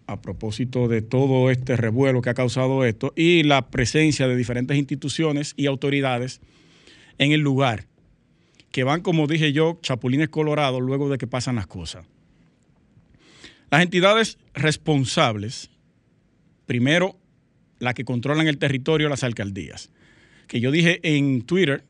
[0.09, 4.77] a propósito de todo este revuelo que ha causado esto y la presencia de diferentes
[4.77, 6.41] instituciones y autoridades
[7.19, 7.87] en el lugar,
[8.73, 12.05] que van, como dije yo, chapulines colorados luego de que pasan las cosas.
[13.71, 15.71] Las entidades responsables,
[16.67, 17.17] primero,
[17.79, 19.93] las que controlan el territorio, las alcaldías.
[20.49, 21.85] Que yo dije en Twitter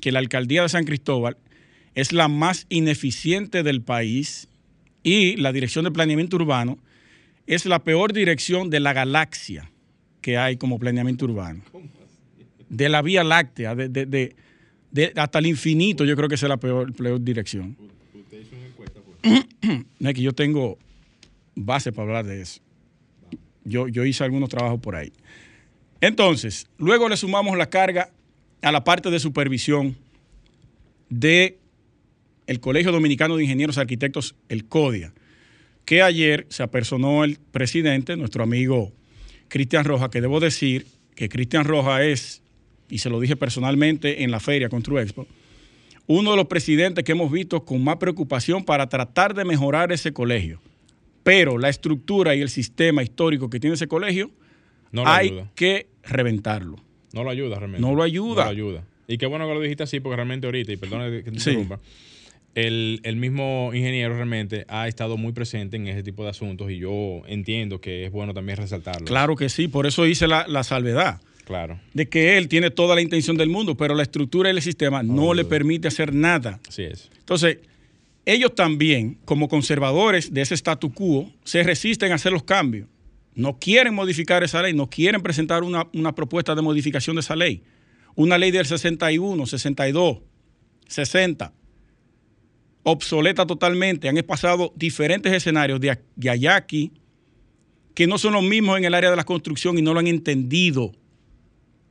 [0.00, 1.36] que la alcaldía de San Cristóbal
[1.94, 4.48] es la más ineficiente del país
[5.02, 6.78] y la dirección de planeamiento urbano
[7.46, 9.70] es la peor dirección de la galaxia
[10.20, 11.62] que hay como planeamiento urbano.
[12.68, 14.34] De la Vía Láctea, de, de-
[14.90, 17.76] de- hasta el infinito, yo creo que es la peor, dirección.
[19.98, 20.78] No es que yo tengo
[21.54, 22.60] base para hablar de eso.
[23.64, 25.12] Yo, yo hice algunos trabajos por ahí.
[26.00, 28.10] Entonces, luego le sumamos la carga
[28.62, 29.96] a la parte de supervisión
[31.08, 31.58] de
[32.46, 35.12] el Colegio Dominicano de Ingenieros Arquitectos, el CODIA,
[35.84, 38.92] que ayer se apersonó el presidente, nuestro amigo
[39.48, 42.42] Cristian Roja, que debo decir que Cristian Roja es,
[42.88, 45.26] y se lo dije personalmente en la feria con True Expo,
[46.06, 50.12] uno de los presidentes que hemos visto con más preocupación para tratar de mejorar ese
[50.12, 50.60] colegio.
[51.22, 54.30] Pero la estructura y el sistema histórico que tiene ese colegio,
[54.90, 55.50] No hay ayuda.
[55.54, 56.76] que reventarlo.
[57.12, 57.86] No lo ayuda realmente.
[57.86, 58.42] No lo ayuda.
[58.42, 58.84] No lo ayuda.
[59.08, 61.50] Y qué bueno que lo dijiste así, porque realmente ahorita, y perdona que te Sí.
[61.50, 61.80] interrumpa,
[62.54, 66.78] el, el mismo ingeniero realmente ha estado muy presente en ese tipo de asuntos y
[66.78, 69.06] yo entiendo que es bueno también resaltarlo.
[69.06, 72.94] Claro que sí, por eso hice la, la salvedad Claro, de que él tiene toda
[72.94, 76.60] la intención del mundo, pero la estructura y el sistema no le permite hacer nada.
[76.68, 77.10] así es.
[77.18, 77.58] Entonces,
[78.26, 82.86] ellos también, como conservadores de ese statu quo, se resisten a hacer los cambios.
[83.34, 87.36] No quieren modificar esa ley, no quieren presentar una, una propuesta de modificación de esa
[87.36, 87.62] ley.
[88.14, 90.18] Una ley del 61, 62,
[90.86, 91.52] 60,
[92.82, 94.08] obsoleta totalmente.
[94.08, 96.92] Han pasado diferentes escenarios de, de allá aquí
[97.94, 100.06] que no son los mismos en el área de la construcción y no lo han
[100.06, 100.92] entendido.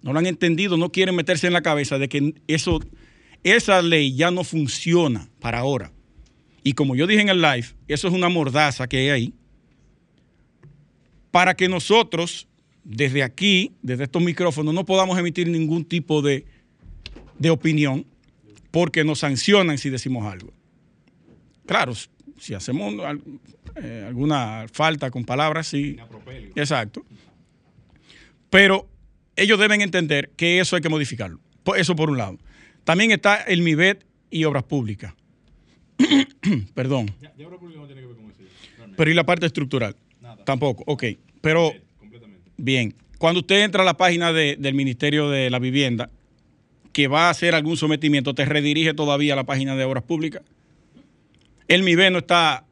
[0.04, 2.80] No lo han entendido, no quieren meterse en la cabeza de que eso,
[3.44, 5.92] esa ley ya no funciona para ahora.
[6.64, 9.34] Y como yo dije en el live, eso es una mordaza que hay ahí
[11.32, 12.48] para que nosotros,
[12.84, 16.46] desde aquí, desde estos micrófonos, no podamos emitir ningún tipo de,
[17.40, 18.06] de opinión
[18.70, 20.54] porque nos sancionan si decimos algo.
[21.66, 21.94] Claro,
[22.38, 22.94] si hacemos
[23.76, 25.98] eh, alguna falta con palabras, sí.
[26.56, 27.06] Exacto.
[28.50, 28.90] Pero
[29.36, 31.40] ellos deben entender que eso hay que modificarlo.
[31.78, 32.38] Eso por un lado.
[32.84, 35.14] También está el MIBET y Obras Públicas.
[36.74, 37.14] Perdón.
[38.98, 39.96] Pero ¿y la parte estructural?
[40.46, 40.84] Tampoco.
[40.88, 41.04] Ok.
[41.42, 41.74] Pero,
[42.58, 42.96] bien.
[43.18, 46.10] Cuando usted entra a la página de- del Ministerio de la Vivienda,
[46.94, 50.42] que va a hacer algún sometimiento, te redirige todavía a la página de Obras Públicas.
[51.68, 52.66] El MIBE no está,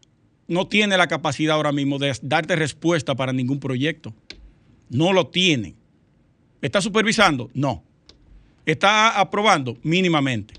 [0.47, 4.13] no tiene la capacidad ahora mismo de darte respuesta para ningún proyecto.
[4.89, 5.75] No lo tiene.
[6.61, 7.49] ¿Está supervisando?
[7.53, 7.83] No.
[8.65, 9.77] ¿Está aprobando?
[9.83, 10.55] Mínimamente.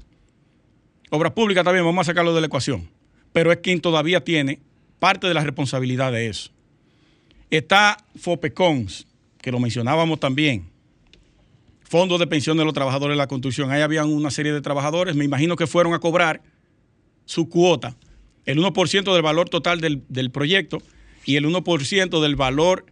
[1.11, 2.89] Obras públicas también, vamos a sacarlo de la ecuación.
[3.33, 4.61] Pero es quien todavía tiene
[5.01, 6.51] parte de la responsabilidad de eso.
[7.51, 9.07] Está FOPECONS,
[9.41, 10.71] que lo mencionábamos también.
[11.83, 13.73] Fondo de pensión de los trabajadores de la construcción.
[13.73, 16.43] Ahí habían una serie de trabajadores, me imagino que fueron a cobrar
[17.25, 17.97] su cuota,
[18.45, 20.79] el 1% del valor total del, proyecto
[21.25, 22.87] y el 1% del valor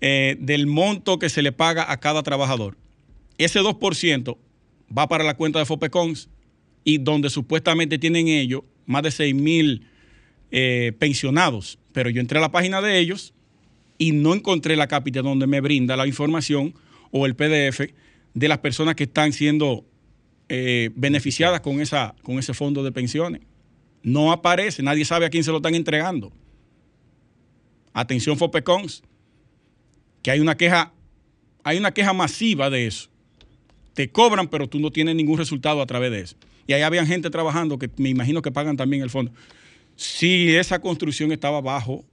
[0.00, 2.78] eh, del monto que se le paga a cada trabajador.
[3.36, 4.38] Ese 2%
[4.96, 6.30] va para la cuenta de FOPECONS
[6.84, 9.86] y donde supuestamente tienen ellos más de 6 mil
[10.50, 11.78] eh, pensionados.
[11.92, 13.34] Pero yo entré a la página de ellos
[14.02, 16.74] y no encontré la cápita donde me brinda la información
[17.12, 17.92] o el PDF
[18.34, 19.84] de las personas que están siendo
[20.48, 23.42] eh, beneficiadas con, esa, con ese fondo de pensiones.
[24.02, 26.32] No aparece, nadie sabe a quién se lo están entregando.
[27.92, 29.04] Atención Fopecons,
[30.20, 30.92] que hay una queja,
[31.62, 33.08] hay una queja masiva de eso.
[33.94, 36.36] Te cobran, pero tú no tienes ningún resultado a través de eso.
[36.66, 39.30] Y ahí habían gente trabajando que me imagino que pagan también el fondo.
[39.94, 42.04] Si esa construcción estaba bajo,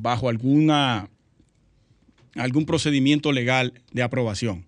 [0.00, 1.08] bajo alguna,
[2.34, 4.64] algún procedimiento legal de aprobación.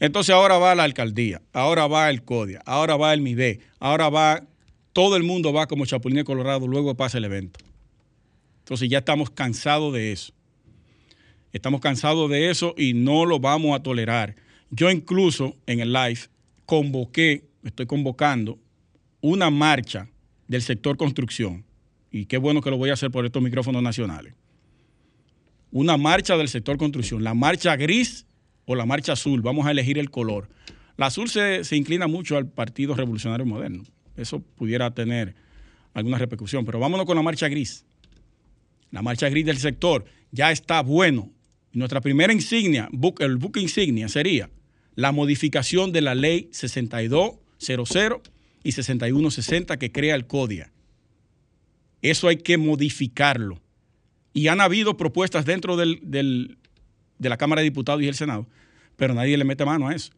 [0.00, 4.44] Entonces ahora va la alcaldía, ahora va el CODIA, ahora va el MIDE, ahora va,
[4.92, 7.60] todo el mundo va como Chapulín de Colorado, luego pasa el evento.
[8.60, 10.32] Entonces ya estamos cansados de eso.
[11.52, 14.34] Estamos cansados de eso y no lo vamos a tolerar.
[14.70, 16.20] Yo incluso en el live
[16.64, 18.58] convoqué, estoy convocando
[19.20, 20.08] una marcha
[20.48, 21.64] del sector construcción.
[22.12, 24.34] Y qué bueno que lo voy a hacer por estos micrófonos nacionales.
[25.70, 27.24] Una marcha del sector construcción.
[27.24, 28.26] La marcha gris
[28.66, 29.40] o la marcha azul.
[29.40, 30.50] Vamos a elegir el color.
[30.98, 33.82] La azul se, se inclina mucho al Partido Revolucionario Moderno.
[34.14, 35.34] Eso pudiera tener
[35.94, 36.66] alguna repercusión.
[36.66, 37.86] Pero vámonos con la marcha gris.
[38.90, 41.30] La marcha gris del sector ya está bueno.
[41.72, 42.90] Nuestra primera insignia,
[43.20, 44.50] el buque insignia sería
[44.94, 48.20] la modificación de la ley 6200
[48.62, 50.70] y 6160 que crea el CODIA.
[52.02, 53.60] Eso hay que modificarlo.
[54.34, 58.46] Y han habido propuestas dentro del, de la Cámara de Diputados y el Senado,
[58.96, 60.12] pero nadie le mete mano a eso.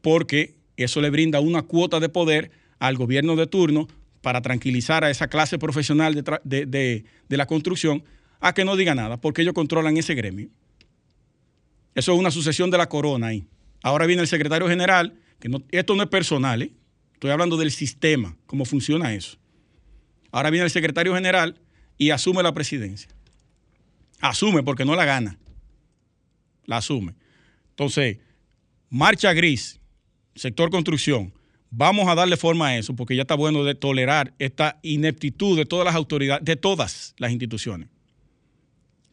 [0.00, 3.88] Porque eso le brinda una cuota de poder al gobierno de turno
[4.22, 8.04] para tranquilizar a esa clase profesional de, de, de, de la construcción
[8.40, 10.48] a que no diga nada, porque ellos controlan ese gremio.
[11.94, 13.44] Eso es una sucesión de la corona ahí.
[13.82, 16.72] Ahora viene el secretario general, que no, esto no es personal, ¿eh?
[17.14, 19.38] estoy hablando del sistema, cómo funciona eso.
[20.32, 21.60] Ahora viene el secretario general
[21.98, 23.08] y asume la presidencia.
[24.20, 25.38] Asume porque no la gana.
[26.64, 27.14] La asume.
[27.70, 28.18] Entonces,
[28.88, 29.78] marcha gris,
[30.34, 31.32] sector construcción.
[31.70, 35.66] Vamos a darle forma a eso porque ya está bueno de tolerar esta ineptitud de
[35.66, 37.88] todas las autoridades, de todas las instituciones.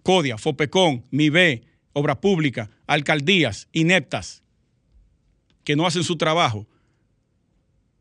[0.04, 1.64] CODIA, FOPECON, MIBE,
[1.94, 4.44] Obra Pública, alcaldías ineptas
[5.64, 6.68] que no hacen su trabajo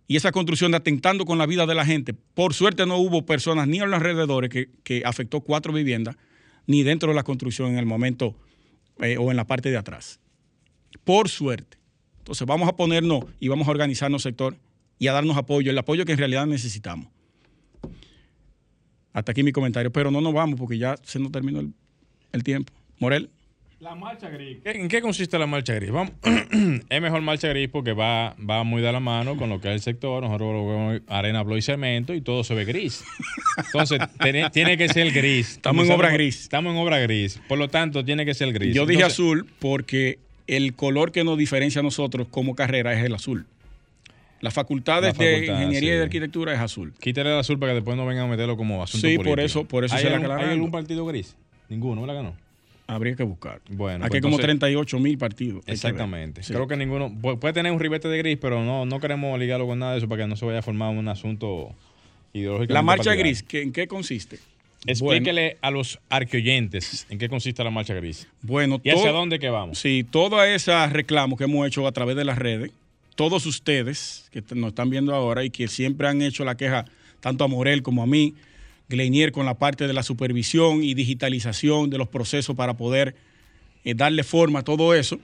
[0.09, 2.15] y esa construcción atentando con la vida de la gente.
[2.15, 6.17] Por suerte no hubo personas ni a los alrededores que, que afectó cuatro viviendas,
[6.67, 8.35] ni dentro de la construcción en el momento
[9.01, 10.19] eh, o en la parte de atrás.
[11.05, 11.77] Por suerte.
[12.19, 14.57] Entonces vamos a ponernos y vamos a organizarnos sector
[14.99, 17.09] y a darnos apoyo, el apoyo que en realidad necesitamos.
[19.13, 21.75] Hasta aquí mi comentario, pero no nos vamos porque ya se nos terminó el,
[22.33, 22.73] el tiempo.
[22.99, 23.31] Morel.
[23.81, 24.59] La marcha gris.
[24.65, 25.93] ¿En qué consiste la marcha gris?
[25.93, 26.13] Vamos.
[26.89, 29.75] es mejor marcha gris porque va, va muy de la mano con lo que es
[29.75, 30.21] el sector.
[30.25, 33.05] Nosotros lo vemos arena, blo y cemento y todo se ve gris.
[33.67, 35.53] Entonces, tiene, tiene que ser gris.
[35.53, 36.41] Estamos en obra gris.
[36.43, 37.41] Estamos en obra gris.
[37.47, 38.75] Por lo tanto, tiene que ser gris.
[38.75, 40.19] Yo dije azul porque
[40.49, 43.47] el color que nos diferencia a nosotros como carrera es el azul.
[44.41, 45.95] Las facultades La de facultad, ingeniería sí.
[45.95, 46.95] y de arquitectura es azul.
[47.01, 49.31] Quítale el azul para que después no vengan a meterlo como asunto Sí, político.
[49.31, 50.51] por eso- por eso ¿Hay, se la algún, aclararon.
[50.51, 51.37] ¿Hay algún partido gris?
[51.69, 52.48] Ninguno, ¿verdad que no?
[52.91, 53.61] Habría que buscar.
[53.69, 55.63] Bueno, Aquí pues hay como entonces- 38 mil partidos.
[55.65, 55.73] Que.
[55.73, 56.43] Exactamente.
[56.43, 56.55] Sí.
[56.55, 57.11] Creo que ninguno.
[57.11, 59.99] pu- Puede tener un ribete de gris, pero no, no queremos ligarlo con nada de
[59.99, 61.75] eso para que no se vaya a formar un asunto
[62.33, 62.73] ideológico.
[62.73, 64.39] La marcha gris, ¿qué- ¿en qué consiste?
[64.87, 68.27] Explíquele a los arqueoyentes en qué consiste la marcha gris.
[68.43, 69.79] Bueno, ¿Y hacia dónde que vamos?
[69.79, 72.71] Sí, todos esos reclamos que hemos hecho a través de las redes,
[73.17, 76.85] todos ustedes que nos están viendo ahora y que siempre han hecho la queja,
[77.21, 78.35] tanto a Morel como a mí,
[78.89, 83.15] Gleinier con la parte de la supervisión y digitalización de los procesos para poder
[83.85, 85.21] eh, darle forma a todo eso,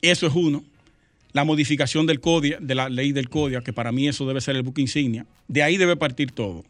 [0.00, 0.64] eso es uno.
[1.32, 4.56] La modificación del CODIA, de la ley del CODIA, que para mí eso debe ser
[4.56, 5.24] el buque insignia.
[5.48, 6.64] De ahí debe partir todo.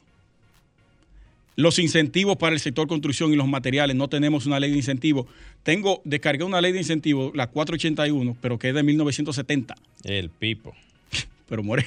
[1.57, 5.26] Los incentivos para el sector construcción y los materiales, no tenemos una ley de incentivos.
[5.62, 9.74] Tengo, descargué una ley de incentivos, la 481, pero que es de 1970.
[10.05, 10.74] El pipo.
[11.49, 11.84] Pero more.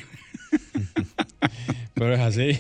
[1.96, 2.60] Pero es así.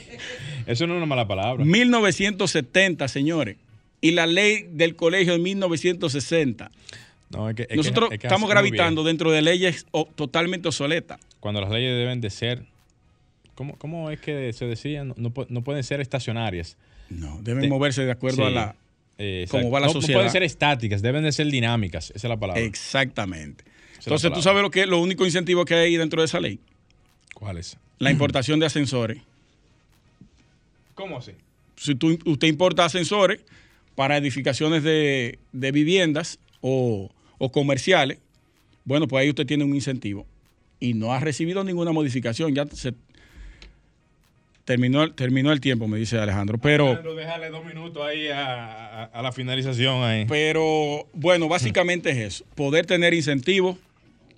[0.66, 1.64] Eso no es una mala palabra.
[1.64, 3.58] 1970, señores.
[4.02, 6.72] Y la ley del colegio de 1960.
[7.32, 11.20] No, es que- es que- Nosotros es que estamos gravitando dentro de leyes totalmente obsoletas.
[11.40, 12.64] Cuando las leyes deben de ser.
[13.56, 15.04] ¿Cómo, cómo es que se decía?
[15.04, 16.78] No, no pu- no pueden ser estacionarias.
[17.10, 18.76] No, deben moverse de acuerdo a la...
[19.18, 19.70] Eh, exacto.
[19.72, 20.16] va la No- sociedad.
[20.20, 22.10] No pueden ser estáticas, deben de ser dinámicas.
[22.12, 22.62] Esa es la palabra.
[22.62, 23.64] Exactamente.
[23.94, 26.40] Esa Entonces, ¿tú sabes lo que es lo único incentivo que hay dentro de esa
[26.42, 26.60] ley?
[27.36, 27.78] ¿Cuál es?
[28.00, 29.20] La importación de ascensores.
[30.96, 31.32] ¿Cómo así?
[31.78, 33.42] si tú, usted importa ascensores
[33.96, 38.18] para edificaciones de, de viviendas o, o comerciales,
[38.86, 40.26] bueno, pues ahí usted tiene un incentivo.
[40.80, 42.56] Y no ha recibido ninguna modificación.
[42.56, 42.94] Ya se
[44.64, 46.58] terminó, el- terminó el tiempo, me dice Alejandro.
[46.58, 50.26] Pero, Alejandro, déjale dos minutos ahí a, a- a la finalización ahí.
[50.28, 52.46] pero bueno, básicamente es eso.
[52.56, 53.78] Poder tener incentivos,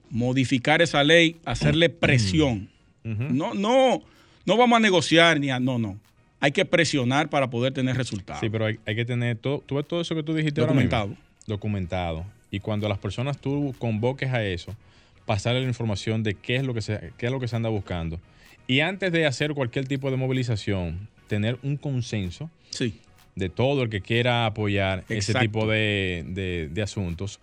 [0.09, 2.69] modificar esa ley, hacerle presión.
[3.33, 4.01] No, no,
[4.45, 5.59] no vamos a negociar ni a.
[5.59, 5.97] No, no.
[6.39, 8.39] Hay que presionar para poder tener resultados.
[8.41, 10.73] Sí, pero hay, hay que tener todo, tú ves todo eso que tú dijiste ahora
[10.73, 11.07] Documentado.
[11.09, 11.23] mismo?
[11.47, 12.25] documentado.
[12.51, 14.75] Y cuando las personas tú convoques a eso,
[15.25, 17.69] pasarle la información de qué es lo que se, qué es lo que se anda
[17.69, 18.19] buscando.
[18.67, 22.99] Y antes de hacer cualquier tipo de movilización, tener un consenso Sí.
[23.35, 27.39] de todo el que quiera apoyar ese tipo de, de- de asuntos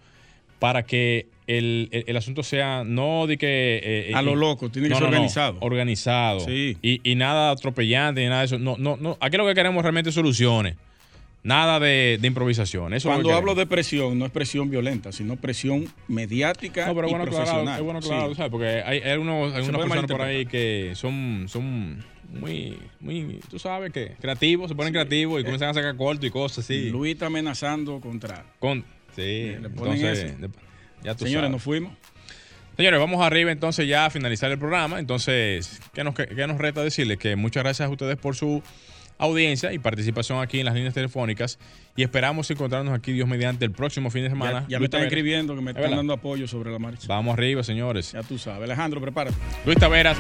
[0.65, 3.81] para que el, el- el asunto sea no de que...
[3.85, 5.59] eh, A eh, lo loco, tiene que ser no, no, organizado.
[5.61, 6.41] organizado.
[6.41, 6.79] Sí.
[6.81, 8.59] Y, y nada atropellante ni nada de eso.
[8.59, 9.19] No, no, no.
[9.21, 10.77] Aquí lo que queremos realmente es soluciones.
[11.43, 12.95] Nada de, de improvisación.
[12.95, 17.11] Eso Cuando hablo de presión, no es presión violenta, sino presión mediática No, pero y
[17.11, 17.79] bueno, claro, profesional.
[17.79, 18.35] es bueno, claro, Sí.
[18.37, 18.51] ¿sabes?
[18.51, 22.03] Porque hay, hay algunos, algunas personas por ahí que son, son
[22.41, 26.31] muy, muy, tú sabes que creativos, se ponen creativos y comienzan a sacar corto y
[26.31, 26.89] cosas así.
[26.89, 28.47] Luis está amenazando contra.
[28.59, 28.83] Con,
[29.17, 30.35] sí, Le ponen entonces,
[31.03, 31.51] ya tú Señores, sabes.
[31.51, 31.93] nos fuimos.
[32.77, 34.99] Señores, vamos arriba entonces ya a finalizar el programa.
[34.99, 37.19] Entonces, ¿qué nos, qué, qué nos resta decirles?
[37.19, 38.63] Que muchas gracias a ustedes por su
[39.17, 41.59] audiencia y participación aquí en las líneas telefónicas
[41.95, 44.63] y esperamos encontrarnos aquí, Dios mediante, el próximo fin de semana.
[44.63, 45.13] Ya, ya me están Taveras.
[45.13, 45.97] escribiendo que me Es están verdad.
[45.99, 47.07] dando apoyo sobre la marcha.
[47.07, 48.11] Vamos arriba, señores.
[48.11, 48.65] Ya tú sabes.
[48.65, 49.37] Alejandro, prepárate.
[49.65, 50.19] Luis Taveras.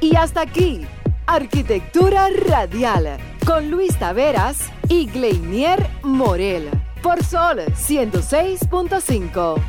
[0.00, 0.86] Y hasta aquí,
[1.26, 6.70] Arquitectura Radial, con Luis Taveras y Gleinier Morel,
[7.02, 9.62] por Sol 106.5.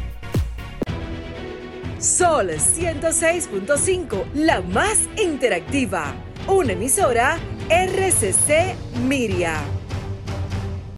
[1.99, 6.13] Sol 106.5, la más interactiva.
[6.47, 7.37] Una emisora
[7.69, 8.75] RCC
[9.07, 9.80] Miria.